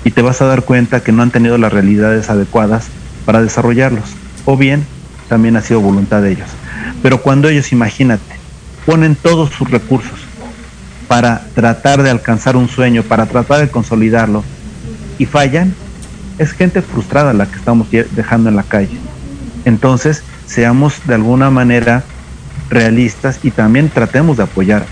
[0.04, 2.88] Y te vas a dar cuenta que no han tenido las realidades adecuadas
[3.24, 4.10] para desarrollarlos.
[4.44, 4.84] O bien,
[5.28, 6.48] también ha sido voluntad de ellos.
[7.02, 8.34] Pero cuando ellos, imagínate,
[8.86, 10.18] ponen todos sus recursos
[11.06, 14.44] para tratar de alcanzar un sueño, para tratar de consolidarlo,
[15.18, 15.74] y fallan,
[16.40, 18.98] es gente frustrada la que estamos dejando en la calle.
[19.66, 22.02] Entonces, seamos de alguna manera
[22.70, 24.86] realistas y también tratemos de apoyar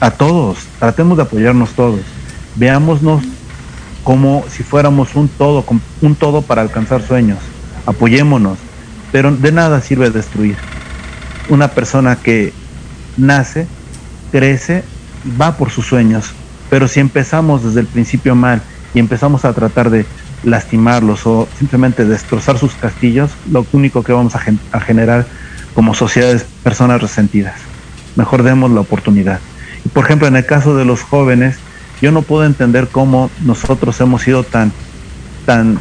[0.00, 2.00] a, todos, tratemos de apoyarnos todos.
[2.56, 3.22] Veámonos
[4.02, 5.62] como si fuéramos un todo,
[6.00, 7.38] un todo para alcanzar sueños.
[7.84, 8.56] Apoyémonos,
[9.12, 10.56] pero de nada sirve destruir.
[11.50, 12.54] Una persona que
[13.18, 13.66] nace,
[14.32, 14.84] crece,
[15.38, 16.32] va por sus sueños,
[16.70, 18.62] pero si empezamos desde el principio mal
[18.94, 20.06] y empezamos a tratar de
[20.44, 25.26] lastimarlos o simplemente destrozar sus castillos, lo único que vamos a generar
[25.74, 27.54] como sociedades personas resentidas.
[28.16, 29.40] Mejor demos la oportunidad.
[29.84, 31.56] Y por ejemplo, en el caso de los jóvenes,
[32.00, 34.72] yo no puedo entender cómo nosotros hemos sido tan,
[35.46, 35.78] tan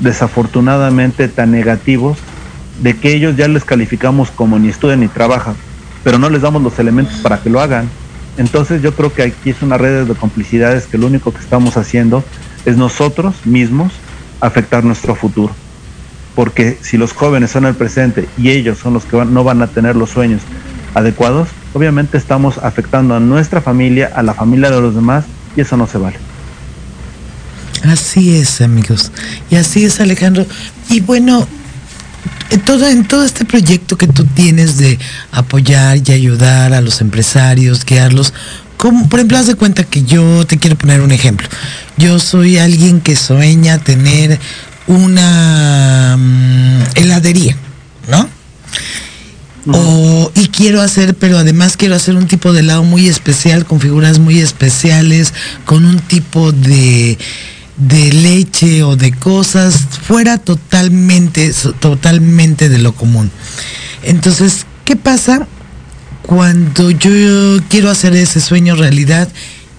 [0.00, 2.18] desafortunadamente tan negativos
[2.82, 5.54] de que ellos ya les calificamos como ni estudian ni trabajan,
[6.02, 7.88] pero no les damos los elementos para que lo hagan.
[8.38, 11.76] Entonces yo creo que aquí es una red de complicidades que lo único que estamos
[11.76, 12.24] haciendo
[12.64, 13.92] es nosotros mismos
[14.40, 15.54] afectar nuestro futuro
[16.34, 19.66] porque si los jóvenes son el presente y ellos son los que no van a
[19.66, 20.42] tener los sueños
[20.94, 25.24] adecuados, obviamente estamos afectando a nuestra familia, a la familia de los demás,
[25.56, 26.16] y eso no se vale.
[27.84, 29.10] Así es, amigos.
[29.50, 30.46] Y así es, Alejandro.
[30.88, 31.46] Y bueno,
[32.50, 34.98] en todo, en todo este proyecto que tú tienes de
[35.32, 38.32] apoyar y ayudar a los empresarios, guiarlos,
[38.82, 41.46] como por ejemplo, haz de cuenta que yo te quiero poner un ejemplo.
[41.98, 44.40] Yo soy alguien que sueña tener
[44.88, 47.56] una mm, heladería,
[48.08, 48.28] ¿no?
[50.34, 54.18] y quiero hacer, pero además quiero hacer un tipo de helado muy especial, con figuras
[54.18, 55.32] muy especiales,
[55.64, 57.16] con un tipo de,
[57.76, 63.30] de leche o de cosas fuera totalmente, totalmente de lo común.
[64.02, 65.46] Entonces, ¿qué pasa
[66.22, 69.28] cuando yo quiero hacer ese sueño realidad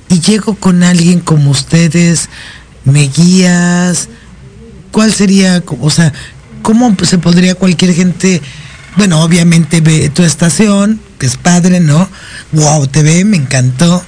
[0.09, 2.29] y llego con alguien como ustedes,
[2.85, 4.09] me guías,
[4.91, 6.13] ¿cuál sería, o sea,
[6.61, 8.41] cómo se podría cualquier gente,
[8.97, 12.09] bueno, obviamente ve tu estación, que es padre, ¿no?
[12.51, 14.03] Wow, TV, me encantó.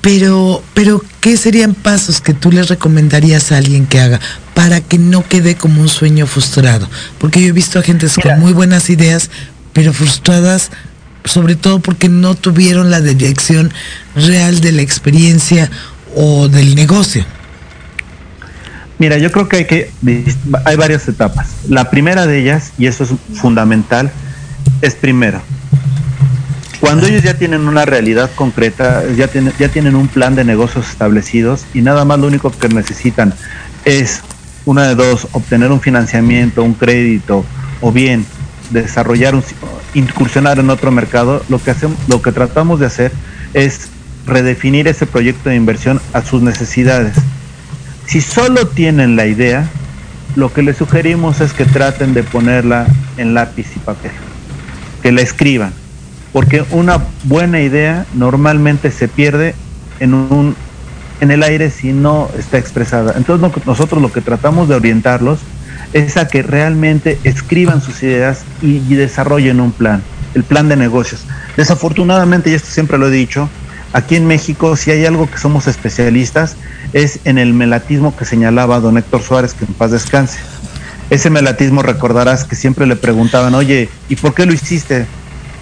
[0.00, 4.20] Pero, pero, ¿qué serían pasos que tú le recomendarías a alguien que haga
[4.52, 6.88] para que no quede como un sueño frustrado?
[7.18, 9.30] Porque yo he visto a gente con muy buenas ideas,
[9.72, 10.70] pero frustradas
[11.24, 13.72] sobre todo porque no tuvieron la dirección
[14.14, 15.70] real de la experiencia
[16.14, 17.24] o del negocio.
[18.98, 19.90] Mira, yo creo que hay que
[20.64, 21.48] hay varias etapas.
[21.68, 24.12] La primera de ellas, y eso es fundamental,
[24.82, 25.42] es primero.
[26.80, 30.88] Cuando ellos ya tienen una realidad concreta, ya tienen, ya tienen un plan de negocios
[30.90, 33.34] establecidos y nada más lo único que necesitan
[33.84, 34.20] es
[34.64, 37.44] una de dos, obtener un financiamiento, un crédito
[37.80, 38.26] o bien
[38.82, 39.42] desarrollar un
[39.94, 43.12] incursionar en otro mercado, lo que hacemos, lo que tratamos de hacer
[43.54, 43.88] es
[44.26, 47.14] redefinir ese proyecto de inversión a sus necesidades
[48.06, 49.68] si solo tienen la idea,
[50.36, 54.12] lo que les sugerimos es que traten de ponerla en lápiz y papel,
[55.02, 55.72] que la escriban,
[56.32, 59.54] porque una buena idea normalmente se pierde
[60.00, 60.56] en un
[61.20, 63.14] en el aire si no está expresada.
[63.16, 65.38] Entonces nosotros lo que tratamos de orientarlos
[65.94, 70.02] es a que realmente escriban sus ideas y, desarrollen un plan,
[70.34, 71.22] el plan de negocios.
[71.56, 73.48] Desafortunadamente, y esto siempre lo he dicho,
[73.92, 76.56] aquí en México si hay algo que somos especialistas
[76.92, 80.40] es en el melatismo que señalaba don Héctor Suárez, que en paz descanse.
[81.10, 85.06] Ese melatismo recordarás que siempre le preguntaban, oye, ¿y por qué lo hiciste?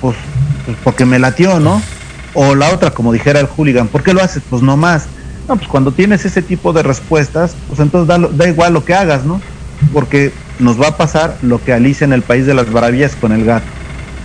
[0.01, 0.16] Pues,
[0.64, 1.83] pues porque me latió, ¿no?
[2.33, 4.43] O la otra, como dijera el hooligan, ¿por qué lo haces?
[4.49, 5.05] Pues no más.
[5.47, 8.95] No, pues cuando tienes ese tipo de respuestas, pues entonces da, da igual lo que
[8.95, 9.43] hagas, ¿no?
[9.93, 13.33] Porque nos va a pasar lo que Alicia en el País de las Maravillas con
[13.33, 13.66] el gato.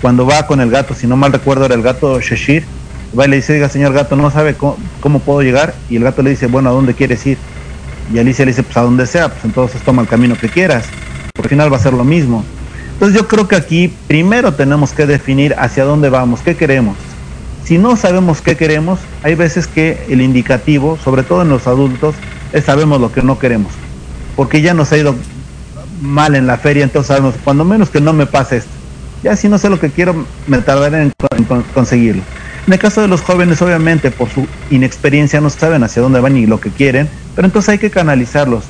[0.01, 2.64] Cuando va con el gato, si no mal recuerdo era el gato Sheshir,
[3.18, 6.22] va y le dice, diga señor gato, no sabe cómo, puedo llegar, y el gato
[6.22, 7.38] le dice, bueno, ¿a dónde quieres ir?
[8.14, 10.86] Y Alicia le dice, pues a donde sea, pues entonces toma el camino que quieras,
[11.34, 12.43] por final va a ser lo mismo.
[12.93, 16.97] Entonces yo creo que aquí primero tenemos que definir hacia dónde vamos, qué queremos.
[17.64, 22.16] Si no sabemos qué queremos, hay veces que el indicativo, sobre todo en los adultos,
[22.53, 23.74] es sabemos lo que no queremos,
[24.36, 25.16] porque ya nos ha ido
[26.02, 28.72] mal en la feria, entonces sabemos, cuando menos que no me pase esto.
[29.24, 32.22] Ya si no sé lo que quiero, me tardaré en, en conseguirlo.
[32.68, 36.34] En el caso de los jóvenes, obviamente, por su inexperiencia no saben hacia dónde van
[36.34, 38.66] ni lo que quieren, pero entonces hay que canalizarlos.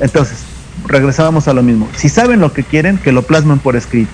[0.00, 0.38] Entonces,
[0.86, 1.88] regresamos a lo mismo.
[1.96, 4.10] Si saben lo que quieren, que lo plasmen por escrito.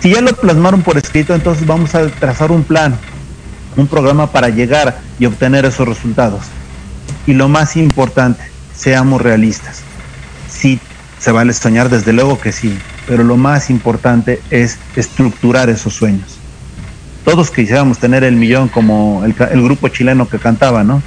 [0.00, 2.96] Si ya lo plasmaron por escrito, entonces vamos a trazar un plan,
[3.76, 6.42] un programa para llegar y obtener esos resultados.
[7.26, 8.42] Y lo más importante,
[8.76, 9.82] seamos realistas.
[11.18, 16.38] Se vale soñar, desde luego que sí, pero lo más importante es estructurar esos sueños.
[17.24, 21.02] Todos quisiéramos tener el millón como el, el, grupo chileno que cantaba, ¿no?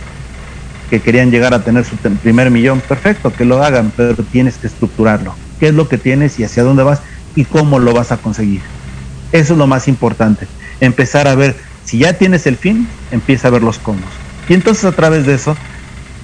[0.89, 4.67] Que querían llegar a tener su primer millón, perfecto, que lo hagan, pero tienes que
[4.67, 5.33] estructurarlo.
[5.59, 7.01] ¿Qué es lo que tienes y hacia dónde vas
[7.35, 8.61] y cómo lo vas a conseguir?
[9.31, 10.47] Eso es lo más importante.
[10.79, 11.55] Empezar a ver,
[11.85, 14.01] si ya tienes el fin, empieza a ver los cómo.
[14.49, 15.55] Y entonces a través de eso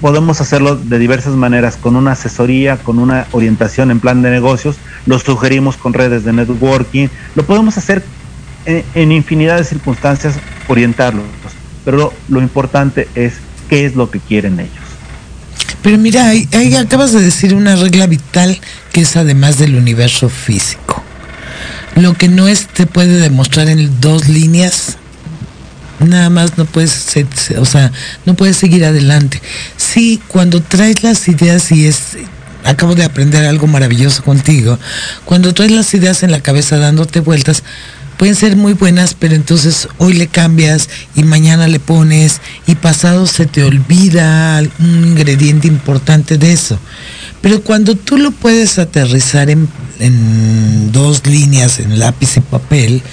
[0.01, 4.77] podemos hacerlo de diversas maneras, con una asesoría, con una orientación en plan de negocios,
[5.05, 8.03] lo sugerimos con redes de networking, lo podemos hacer
[8.65, 10.35] en, en infinidad de circunstancias,
[10.67, 11.25] orientarlos,
[11.85, 13.35] pero lo, importante es
[13.69, 14.73] qué es lo que quieren ellos.
[15.81, 18.59] Pero mira, ahí, ahí acabas de decir una regla vital
[18.91, 21.01] que es además del universo físico.
[21.95, 24.97] Lo que no es puede demostrar en dos líneas,
[25.99, 27.15] nada más no puedes,
[27.57, 27.91] o sea,
[28.25, 29.41] no puedes seguir adelante.
[29.77, 32.17] Sí, cuando traes las ideas y es,
[32.63, 34.77] acabo de aprender algo maravilloso contigo,
[35.25, 37.63] cuando traes las ideas en la cabeza dándote vueltas,
[38.17, 43.27] pueden ser muy buenas, pero entonces hoy le cambias y mañana le pones y pasado
[43.27, 46.79] se te olvida un ingrediente importante de eso.
[47.41, 49.69] Pero cuando tú lo puedes aterrizar en,
[49.99, 53.03] en dos líneas, en lápiz y papel,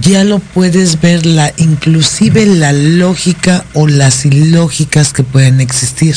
[0.00, 6.16] ya lo puedes ver la inclusive la lógica o las ilógicas que pueden existir.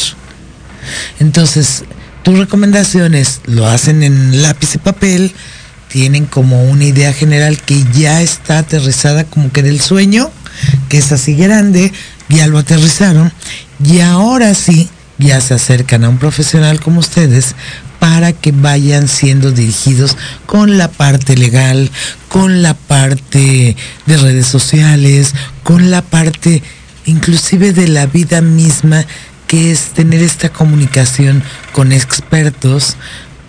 [1.20, 1.84] Entonces,
[2.24, 5.34] tus recomendaciones lo hacen en lápiz y papel,
[5.88, 10.32] tienen como una idea general que ya está aterrizada como que del sueño,
[10.88, 11.92] que es así grande,
[12.30, 13.32] ya lo aterrizaron
[13.84, 17.56] y ahora sí ya se acercan a un profesional como ustedes
[18.00, 21.92] para que vayan siendo dirigidos con la parte legal,
[22.28, 23.76] con la parte
[24.06, 25.34] de redes sociales,
[25.64, 26.64] con la parte
[27.06, 29.06] inclusive de la vida misma,
[29.48, 31.44] que es tener esta comunicación
[31.74, 32.96] con expertos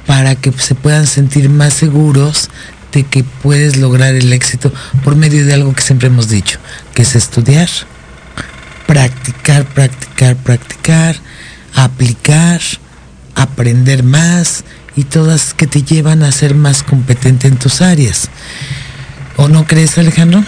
[0.06, 2.50] para que se puedan sentir más seguros
[2.92, 4.72] de que puedes lograr el éxito
[5.04, 6.58] por medio de algo que siempre hemos dicho,
[6.94, 7.68] que es estudiar,
[8.86, 11.16] practicar, practicar, practicar,
[11.74, 12.60] aplicar,
[13.42, 14.64] aprender más
[14.96, 18.28] y todas que te llevan a ser más competente en tus áreas.
[19.36, 20.42] ¿O no crees, Alejandro?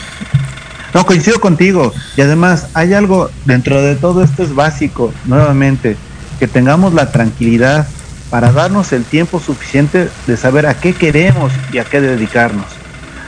[0.93, 1.93] No, coincido contigo.
[2.17, 5.97] Y además hay algo dentro de todo esto es básico, nuevamente,
[6.39, 7.87] que tengamos la tranquilidad
[8.31, 12.67] para darnos el tiempo suficiente de saber a qué queremos y a qué dedicarnos.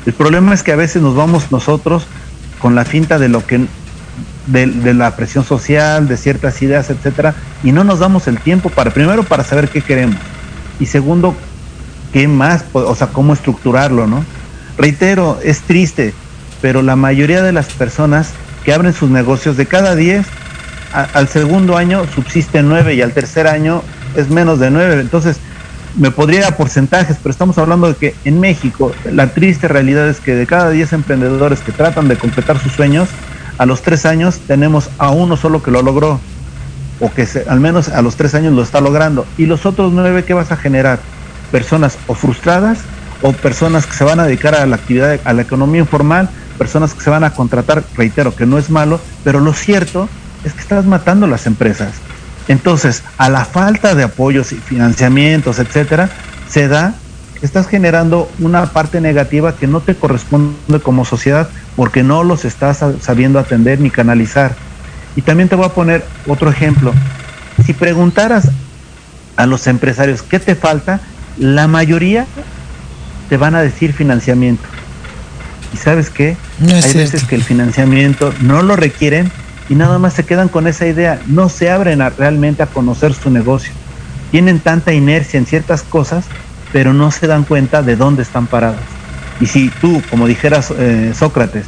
[0.07, 2.07] El problema es que a veces nos vamos nosotros
[2.59, 3.67] con la finta de lo que
[4.47, 8.91] de, la presión social, de ciertas ideas, etcétera, y no nos damos el tiempo para,
[8.91, 10.17] primero, para saber qué queremos,
[10.79, 11.35] y segundo,
[12.13, 14.25] qué más, o sea, cómo estructurarlo, ¿no?
[14.77, 16.15] Reitero, es triste,
[16.61, 18.31] pero la mayoría de las personas
[18.65, 20.27] que abren sus negocios de cada 10,
[20.93, 23.83] al segundo año subsisten 9 y al tercer año
[24.15, 25.01] es menos de 9.
[25.01, 25.39] Entonces,
[25.97, 30.09] me podría ir a porcentajes, pero estamos hablando de que en México la triste realidad
[30.09, 33.09] es que de cada 10 emprendedores que tratan de completar sus sueños,
[33.59, 36.21] a los tres años tenemos a uno solo que lo logró,
[37.01, 39.27] o que al menos a los tres años lo está logrando.
[39.37, 40.99] ¿Y los otros nueve qué vas a generar?
[41.55, 42.79] personas o frustradas
[43.23, 46.29] o personas que se van a dedicar a la actividad, a la economía informal,
[46.59, 50.09] personas que se van a contratar, reitero que no es malo, pero lo cierto
[50.43, 51.93] es que estás matando las empresas.
[52.49, 56.11] Entonces, a la falta de apoyos y financiamientos, etcétera,
[56.49, 56.95] se da
[57.41, 62.85] estás generando una parte negativa que no te corresponde como sociedad porque no los estás
[63.01, 64.55] sabiendo atender ni canalizar.
[65.17, 66.93] Y también te voy a poner otro ejemplo.
[67.65, 68.49] Si preguntaras
[69.37, 71.01] a los empresarios qué te falta,
[71.39, 72.27] la mayoría
[73.29, 74.65] te van a decir financiamiento.
[75.73, 76.37] ¿Y sabes qué?
[76.61, 79.31] Hay veces que el financiamiento no lo requieren
[79.69, 83.31] y nada más se quedan con esa idea, no se abren realmente a conocer su
[83.31, 83.73] negocio.
[84.31, 86.27] Tienen tanta inercia en ciertas cosas,
[86.73, 88.81] pero no se dan cuenta de dónde están parados.
[89.41, 91.67] Y si tú, como dijeras eh, Sócrates,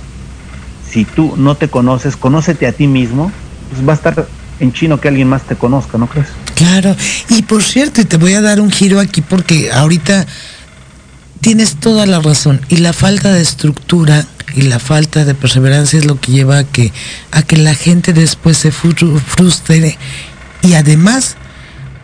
[0.89, 3.33] si tú no te conoces, conócete a ti mismo,
[3.71, 4.29] pues va a estar
[4.61, 6.29] en chino que alguien más te conozca, ¿no crees?
[6.55, 6.97] Claro,
[7.29, 10.27] y por cierto, te voy a dar un giro aquí porque ahorita
[11.41, 16.07] tienes toda la razón y la falta de estructura y la falta de perseverancia es
[16.07, 16.93] lo que lleva a que
[17.31, 19.99] a que la gente después se frustre
[20.63, 21.37] y además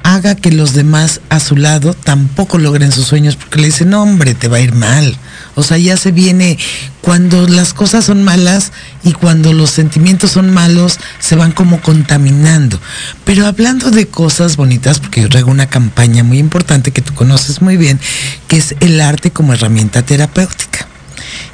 [0.03, 4.03] haga que los demás a su lado tampoco logren sus sueños porque le dicen, no,
[4.03, 5.17] hombre, te va a ir mal.
[5.55, 6.59] O sea, ya se viene,
[7.01, 8.73] cuando las cosas son malas
[9.05, 12.81] y cuando los sentimientos son malos, se van como contaminando.
[13.25, 17.63] Pero hablando de cosas bonitas, porque yo traigo una campaña muy importante que tú conoces
[17.63, 18.01] muy bien,
[18.49, 20.87] que es el arte como herramienta terapéutica.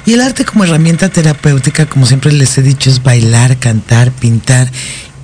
[0.05, 4.71] Y el arte como herramienta terapéutica, como siempre les he dicho, es bailar, cantar, pintar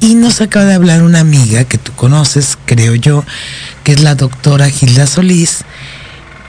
[0.06, 3.24] y nos acaba de hablar una amiga que tú conoces, creo yo,
[3.84, 5.66] que es la doctora Gilda Solís,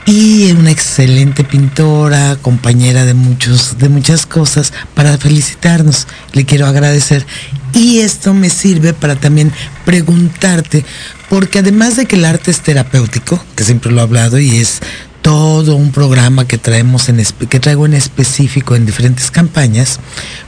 [0.05, 6.07] y una excelente pintora, compañera de muchos, de muchas cosas, para felicitarnos.
[6.33, 7.25] Le quiero agradecer.
[7.73, 9.51] Y esto me sirve para también
[9.85, 10.85] preguntarte,
[11.27, 14.81] porque además de que el arte es terapéutico, que siempre lo he hablado y es
[15.27, 19.99] todo un programa que traemos en que traigo en específico en diferentes campañas,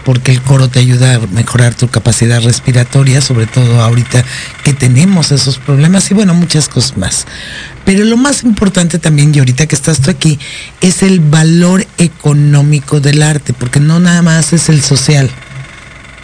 [0.06, 4.24] porque el coro te ayuda a mejorar tu capacidad respiratoria, sobre todo ahorita
[4.64, 7.26] que tenemos esos problemas y bueno, muchas cosas más.
[7.84, 10.40] Pero lo más importante también, y ahorita que estás tú aquí,
[10.80, 15.30] es el valor económico del arte, porque no nada más es el social,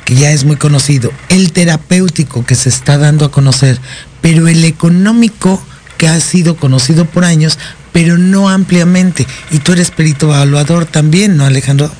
[0.05, 3.77] que ya es muy conocido, el terapéutico que se está dando a conocer,
[4.21, 5.61] pero el económico
[5.97, 7.57] que ha sido conocido por años,
[7.91, 9.25] pero no ampliamente.
[9.51, 11.91] Y tú eres perito evaluador también, ¿no, Alejandro?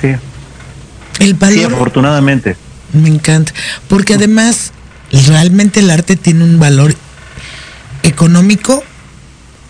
[0.00, 0.14] Sí.
[1.18, 1.58] El valor.
[1.58, 2.56] Sí, afortunadamente.
[2.92, 3.52] Me encanta.
[3.88, 4.72] Porque además,
[5.26, 6.94] realmente el arte tiene un valor
[8.02, 8.82] económico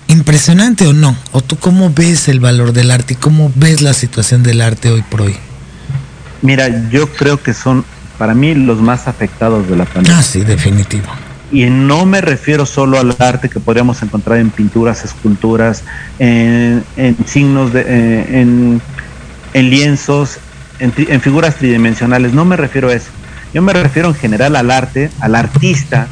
[0.09, 1.17] impresionante o no?
[1.33, 4.91] ¿O tú cómo ves el valor del arte y cómo ves la situación del arte
[4.91, 5.37] hoy por hoy?
[6.43, 7.85] Mira, yo creo que son
[8.19, 10.19] para mí los más afectados de la pandemia.
[10.19, 11.09] Ah, sí, definitivo
[11.53, 15.85] y no me refiero solo al arte que podríamos encontrar en pinturas, esculturas,
[16.19, 16.83] en,
[17.27, 18.41] signos, de, eh,
[19.53, 20.39] en, lienzos,
[20.79, 23.11] en, figuras tridimensionales, no me refiero a eso.
[23.53, 26.09] Yo me refiero en general al arte, al artista,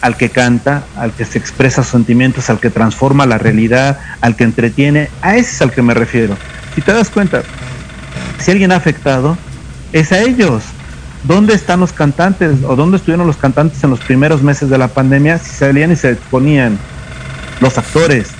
[0.00, 4.42] al que canta, al que se expresa sentimientos, al que transforma la realidad, al que
[4.42, 6.36] entretiene, a ese es al que me refiero.
[6.74, 7.42] Si te das cuenta,
[8.40, 9.38] si alguien ha afectado,
[9.92, 10.64] es a ellos,
[11.24, 14.88] ¿Dónde están los cantantes o dónde estuvieron los cantantes en los primeros meses de la
[14.88, 16.78] pandemia si salían y se exponían?
[17.60, 18.30] Los actores,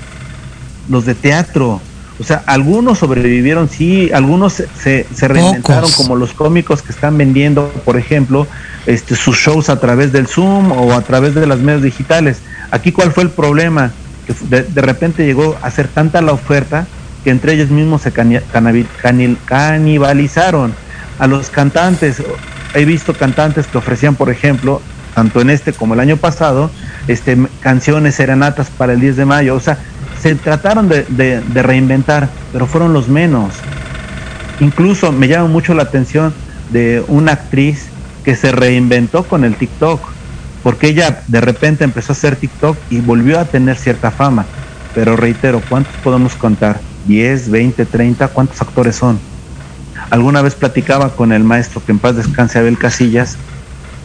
[0.88, 1.80] los de teatro.
[2.18, 7.68] O sea, algunos sobrevivieron, sí, algunos se, se, reinventaron como los cómicos que están vendiendo,
[7.84, 8.46] por ejemplo,
[8.86, 12.38] este, sus shows a través del Zoom o a través de las medios digitales.
[12.70, 13.92] Aquí, ¿cuál fue el problema?
[14.26, 16.86] Que de, de repente llegó a ser tanta la oferta
[17.22, 18.12] que entre ellos mismos se
[19.46, 20.74] canibalizaron
[21.18, 22.22] a los cantantes
[22.74, 24.80] he visto cantantes que ofrecían, por ejemplo,
[25.14, 26.70] tanto en este como el año pasado,
[27.08, 29.54] este, canciones serenatas para el 10 de mayo.
[29.54, 29.78] O sea,
[30.20, 33.54] se trataron de, reinventar, pero fueron los menos.
[34.60, 36.32] Incluso me llama mucho la atención
[36.70, 37.86] de una actriz
[38.24, 40.00] que se reinventó con el TikTok,
[40.62, 44.46] porque ella de repente empezó a hacer TikTok y volvió a tener cierta fama.
[44.94, 46.80] Pero reitero, ¿cuántos podemos contar?
[47.08, 48.28] ¿10, 20, 30?
[48.28, 49.18] ¿Cuántos actores son?
[50.12, 53.38] Alguna vez platicaba con el maestro que en paz descanse Abel Casillas,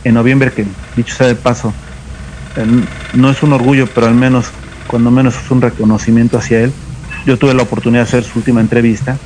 [0.05, 1.74] en noviembre, que dicho sea de paso,
[3.12, 4.45] no es un orgullo, pero al menos,
[4.88, 6.72] cuando menos es un reconocimiento hacia él.
[7.26, 9.18] Yo tuve la oportunidad de hacer su última entrevista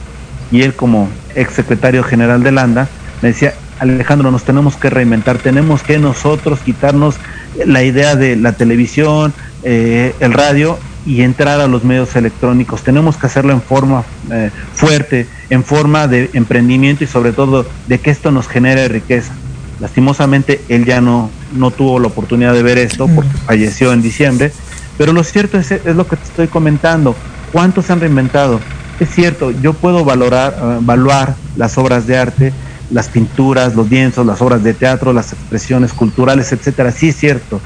[0.50, 2.88] y él como ex secretario general de Landa
[3.22, 7.18] me decía, Alejandro, nos tenemos que reinventar, tenemos que nosotros quitarnos
[7.64, 12.84] la idea de la televisión, eh, el radio y entrar a los medios electrónicos.
[12.84, 18.00] Tenemos que hacerlo en forma eh, fuerte, en forma de emprendimiento y sobre todo de
[18.00, 19.34] que esto nos genere riqueza.
[19.80, 24.52] Lastimosamente él ya no, no tuvo la oportunidad de ver esto porque falleció en diciembre,
[24.98, 27.16] Pero lo cierto es, es lo que te estoy comentando.
[27.52, 28.60] ¿Cuántos han reinventado?
[29.00, 32.54] Es cierto, yo puedo valorar, eh, evaluar las obras de arte,
[32.92, 36.92] las pinturas, los lienzos, las obras de teatro, las expresiones culturales, etcétera.
[36.92, 37.60] Sí es cierto,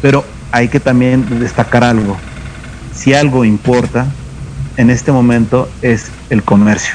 [0.00, 2.18] pero hay que también destacar algo.
[2.94, 4.06] Si algo importa
[4.76, 6.94] en este momento es el comercio.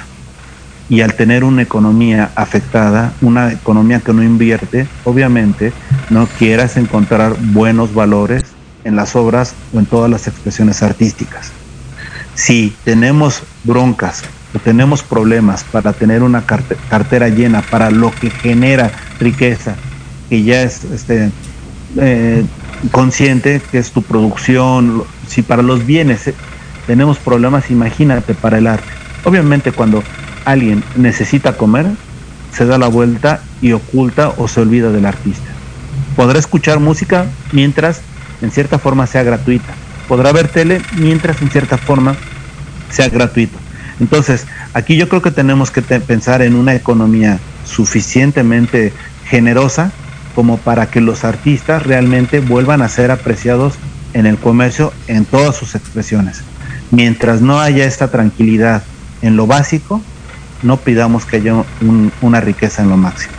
[0.89, 5.73] Y al tener una economía afectada, una economía que no invierte, obviamente
[6.09, 8.43] no quieras encontrar buenos valores
[8.85, 11.51] en las obras o en todas las expresiones artísticas.
[12.35, 14.23] Si tenemos broncas
[14.55, 19.75] o tenemos problemas para tener una cartera llena para lo que genera riqueza,
[20.29, 21.31] que ya es este,
[21.97, 22.45] eh,
[22.91, 26.33] consciente, que es tu producción, si para los bienes eh,
[26.85, 28.91] tenemos problemas, imagínate para el arte.
[29.23, 30.03] Obviamente cuando
[30.45, 31.87] alguien necesita comer,
[32.51, 35.45] se da la vuelta y oculta o se olvida del artista.
[36.15, 38.01] Podrá escuchar música mientras
[38.41, 39.73] en cierta forma sea gratuita.
[40.07, 42.15] Podrá ver tele mientras en cierta forma
[42.89, 43.57] sea gratuito.
[43.99, 48.93] Entonces, aquí yo creo que tenemos que pensar en una economía suficientemente
[49.25, 49.91] generosa
[50.35, 53.73] como para que los artistas realmente vuelvan a ser apreciados
[54.13, 56.41] en el comercio en todas sus expresiones.
[56.91, 58.83] Mientras no haya esta tranquilidad
[59.21, 60.01] en lo básico,
[60.63, 61.63] no pidamos que haya
[62.21, 63.33] una riqueza en lo máximo.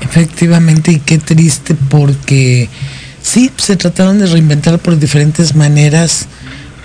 [0.00, 2.70] Efectivamente, y qué triste porque
[3.20, 6.26] sí, se trataron de reinventar por diferentes maneras,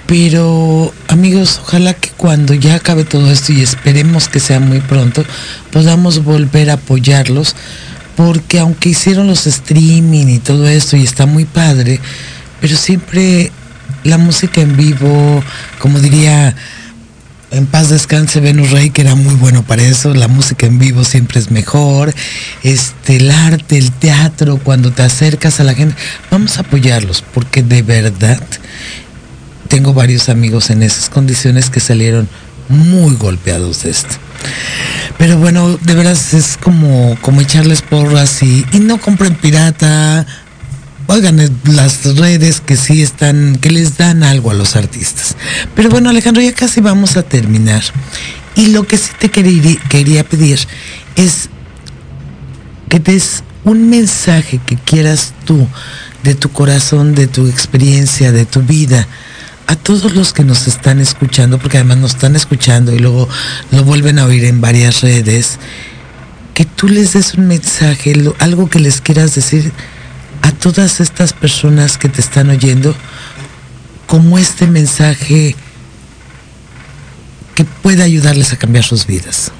[0.05, 5.23] pero amigos, ojalá que cuando ya acabe todo esto y esperemos que sea muy pronto,
[5.71, 7.55] podamos volver a apoyarlos,
[8.23, 11.99] porque aunque hicieron los streaming y todo esto y está muy padre,
[12.59, 13.51] pero siempre
[14.03, 15.43] la música en vivo,
[15.79, 16.55] como diría
[17.49, 20.13] en paz descanse Venus Rey, que era muy bueno para eso.
[20.13, 22.13] La música en vivo siempre es mejor.
[22.61, 25.95] Este, el arte, el teatro, cuando te acercas a la gente,
[26.29, 28.39] vamos a apoyarlos, porque de verdad
[29.67, 32.29] tengo varios amigos en esas condiciones que salieron
[32.71, 34.15] muy golpeados de esto.
[35.17, 40.25] Pero bueno, de verdad es como, como echarles porras y, no compren pirata,
[41.07, 45.35] oigan las redes que sí están, que les dan algo a los artistas.
[45.75, 47.83] Pero bueno, Alejandro, ya casi vamos a terminar.
[48.55, 50.59] Y lo que sí te quería, quería pedir
[51.15, 51.49] es
[52.89, 55.67] que des un mensaje que quieras tú
[56.23, 59.07] de tu corazón, de tu experiencia, de tu vida,
[59.67, 63.27] a todos los que nos están escuchando, porque además nos están escuchando y luego
[63.71, 65.59] lo vuelven a oír en varias redes,
[66.53, 69.71] que tú les des un mensaje, algo que les quieras decir
[70.41, 72.95] a todas estas personas que te están oyendo
[74.07, 75.55] como este mensaje
[77.55, 79.51] que pueda ayudarles a cambiar sus vidas?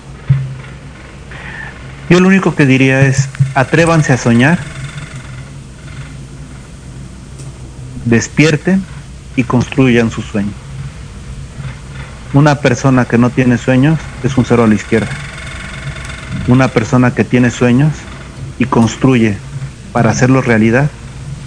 [2.09, 4.59] Yo lo único que diría es, atrévanse a soñar,
[8.05, 8.83] despierten
[9.41, 10.51] y construyan su sueño.
[12.33, 15.09] Una persona que no tiene sueños es un cero a la izquierda.
[16.47, 17.91] Una persona que tiene sueños
[18.59, 19.37] y construye
[19.93, 20.89] para hacerlo realidad,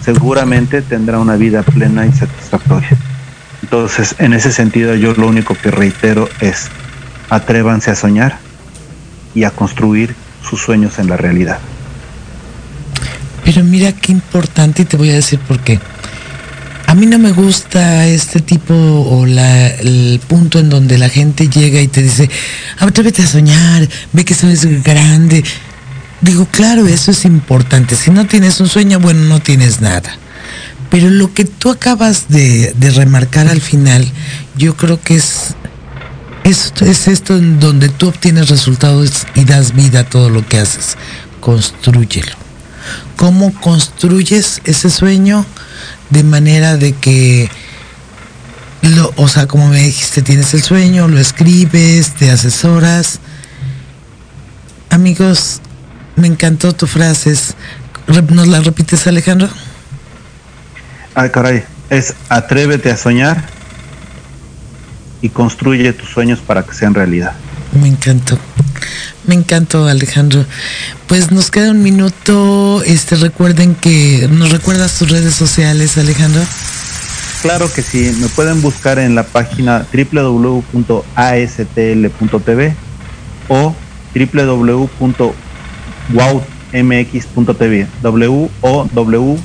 [0.05, 2.99] seguramente tendrá una vida plena y satisfactoria.
[3.63, 6.69] Entonces, en ese sentido, yo lo único que reitero es,
[7.31, 8.39] atrévanse a soñar
[9.35, 11.59] y a construir sus sueños en la realidad.
[13.45, 15.79] Pero mira qué importante y te voy a decir por qué.
[16.95, 21.81] A mí no me gusta este tipo o el punto en donde la gente llega
[21.81, 22.31] y te dice,
[22.79, 25.43] atrévete a soñar, ve que es grande.
[26.21, 27.97] Digo, claro, eso es importante.
[27.97, 30.17] Si no tienes un sueño, bueno, no tienes nada.
[30.89, 34.09] Pero lo que tú acabas de, remarcar al final,
[34.57, 35.57] yo creo que es,
[36.45, 40.61] es, es esto en donde tú obtienes resultados y das vida a todo lo que
[40.61, 40.97] haces.
[41.41, 42.44] Construyelo.
[43.17, 45.45] ¿Cómo construyes ese sueño?
[46.11, 47.51] De manera de que,
[48.83, 53.21] lo, o sea, como me dijiste, tienes el sueño, lo escribes, te asesoras.
[54.91, 55.61] Amigos,
[56.17, 57.35] me encantó tu frase.
[58.31, 59.49] ¿Nos la repites, Alejandro?
[61.15, 61.65] Ay, caray.
[61.91, 63.45] Es atrévete a soñar
[65.21, 67.33] y construye tus sueños para que sean realidad.
[67.81, 68.39] Me encantó.
[69.27, 70.45] Me encantó, Alejandro.
[71.07, 72.83] Pues nos queda un minuto.
[72.85, 76.43] Este, recuerden que nos recuerdas tus redes sociales, Alejandro.
[77.43, 78.15] Claro que sí.
[78.21, 80.75] Me pueden buscar en la página www.astl.tv
[83.49, 83.75] o
[84.15, 85.35] www
[86.13, 89.43] wowmx.tv, w-o-w-m-x.tv.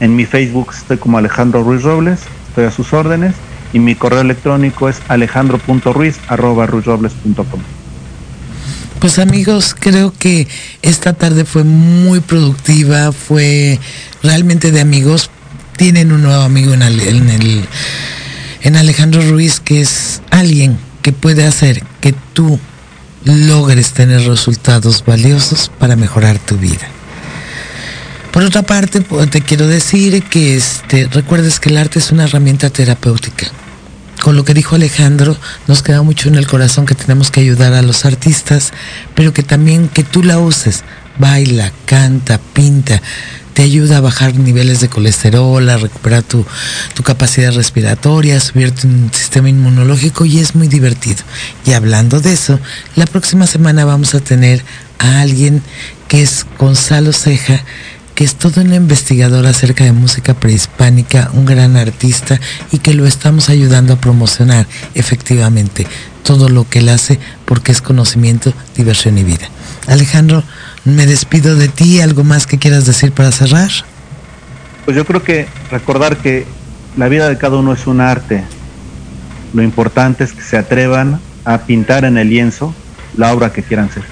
[0.00, 3.34] En mi Facebook estoy como Alejandro Ruiz Robles, estoy a sus órdenes
[3.72, 7.60] y mi correo electrónico es alejandro.ruiz.com.
[9.00, 10.46] Pues amigos, creo que
[10.82, 13.80] esta tarde fue muy productiva, fue
[14.22, 15.30] realmente de amigos,
[15.76, 17.66] tienen un nuevo amigo en, el,
[18.60, 22.60] en Alejandro Ruiz, que es alguien que puede hacer que tú
[23.24, 26.86] logres tener resultados valiosos para mejorar tu vida.
[28.32, 32.70] Por otra parte, te quiero decir que este, recuerdes que el arte es una herramienta
[32.70, 33.48] terapéutica.
[34.22, 37.72] Con lo que dijo Alejandro, nos queda mucho en el corazón que tenemos que ayudar
[37.72, 38.72] a los artistas,
[39.16, 40.84] pero que también que tú la uses.
[41.18, 43.02] Baila, canta, pinta,
[43.52, 46.46] te ayuda a bajar niveles de colesterol, a recuperar tu,
[46.94, 51.24] tu capacidad respiratoria, a subir tu sistema inmunológico y es muy divertido.
[51.66, 52.60] Y hablando de eso,
[52.94, 54.62] la próxima semana vamos a tener
[54.98, 55.62] a alguien
[56.08, 57.64] que es Gonzalo Ceja,
[58.20, 62.38] que es todo un investigador acerca de música prehispánica, un gran artista
[62.70, 65.86] y que lo estamos ayudando a promocionar efectivamente
[66.22, 69.48] todo lo que él hace porque es conocimiento, diversión y vida.
[69.86, 70.44] Alejandro,
[70.84, 73.70] me despido de ti, ¿algo más que quieras decir para cerrar?
[74.84, 76.44] Pues yo creo que recordar que
[76.98, 78.44] la vida de cada uno es un arte.
[79.54, 82.74] Lo importante es que se atrevan a pintar en el lienzo
[83.16, 84.04] la obra que quieran ser.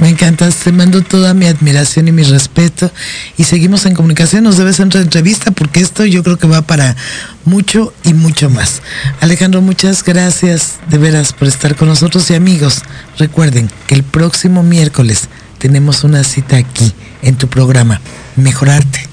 [0.00, 2.90] Me encantas, te mando toda mi admiración y mi respeto
[3.36, 6.96] y seguimos en comunicación, nos debes otra entrevista porque esto yo creo que va para
[7.44, 8.82] mucho y mucho más.
[9.20, 12.82] Alejandro, muchas gracias de veras por estar con nosotros y amigos,
[13.18, 15.28] recuerden que el próximo miércoles
[15.58, 16.92] tenemos una cita aquí
[17.22, 18.00] en tu programa,
[18.36, 19.08] Mejorarte,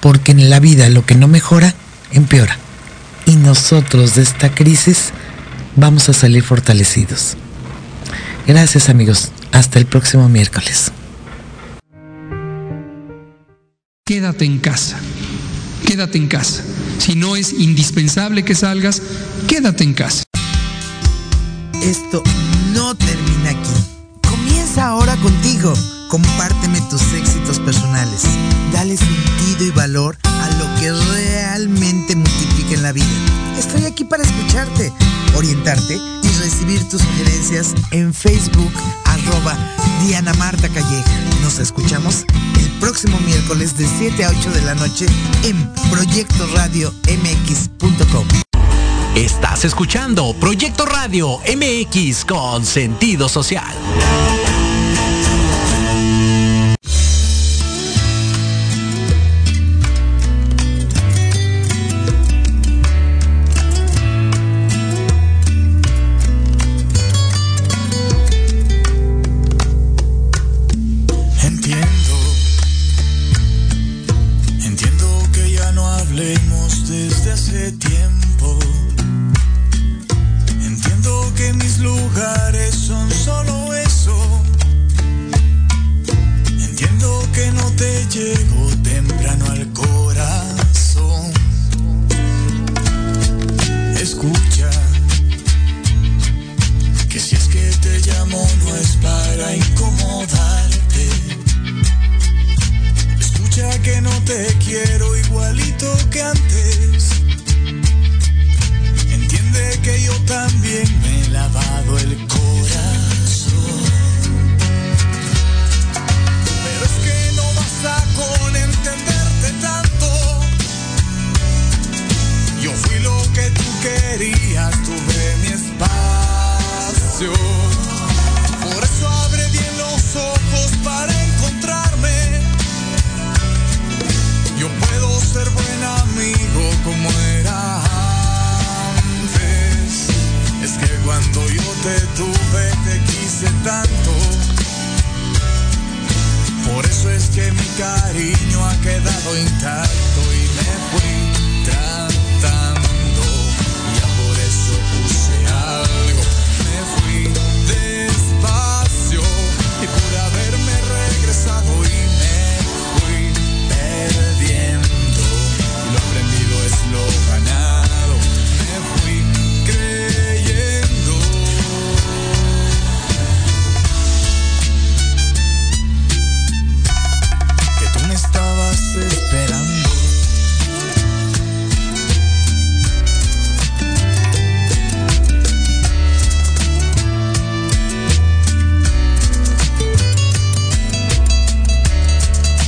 [0.00, 1.74] porque en la vida lo que no mejora,
[2.12, 2.56] empeora.
[3.26, 5.10] Y nosotros de esta crisis
[5.74, 7.36] vamos a salir fortalecidos.
[8.46, 9.30] Gracias amigos.
[9.52, 10.90] Hasta el próximo miércoles.
[14.04, 14.98] Quédate en casa.
[15.86, 16.62] Quédate en casa.
[16.98, 19.00] Si no es indispensable que salgas,
[19.46, 20.24] quédate en casa.
[21.82, 22.22] Esto
[22.72, 24.28] no termina aquí.
[24.28, 25.72] Comienza ahora contigo.
[26.08, 28.24] Compárteme tus éxitos personales.
[28.72, 33.06] Dale sentido y valor a lo que realmente multiplica en la vida.
[33.58, 34.92] Estoy aquí para escucharte,
[35.36, 35.98] orientarte
[36.42, 38.72] recibir tus sugerencias en Facebook
[39.04, 39.56] arroba
[40.04, 41.10] Diana Marta Calleja.
[41.40, 42.24] Nos escuchamos
[42.58, 45.06] el próximo miércoles de 7 a 8 de la noche
[45.44, 48.26] en Proyecto Radio MX.com.
[49.14, 53.72] Estás escuchando Proyecto Radio MX con sentido social.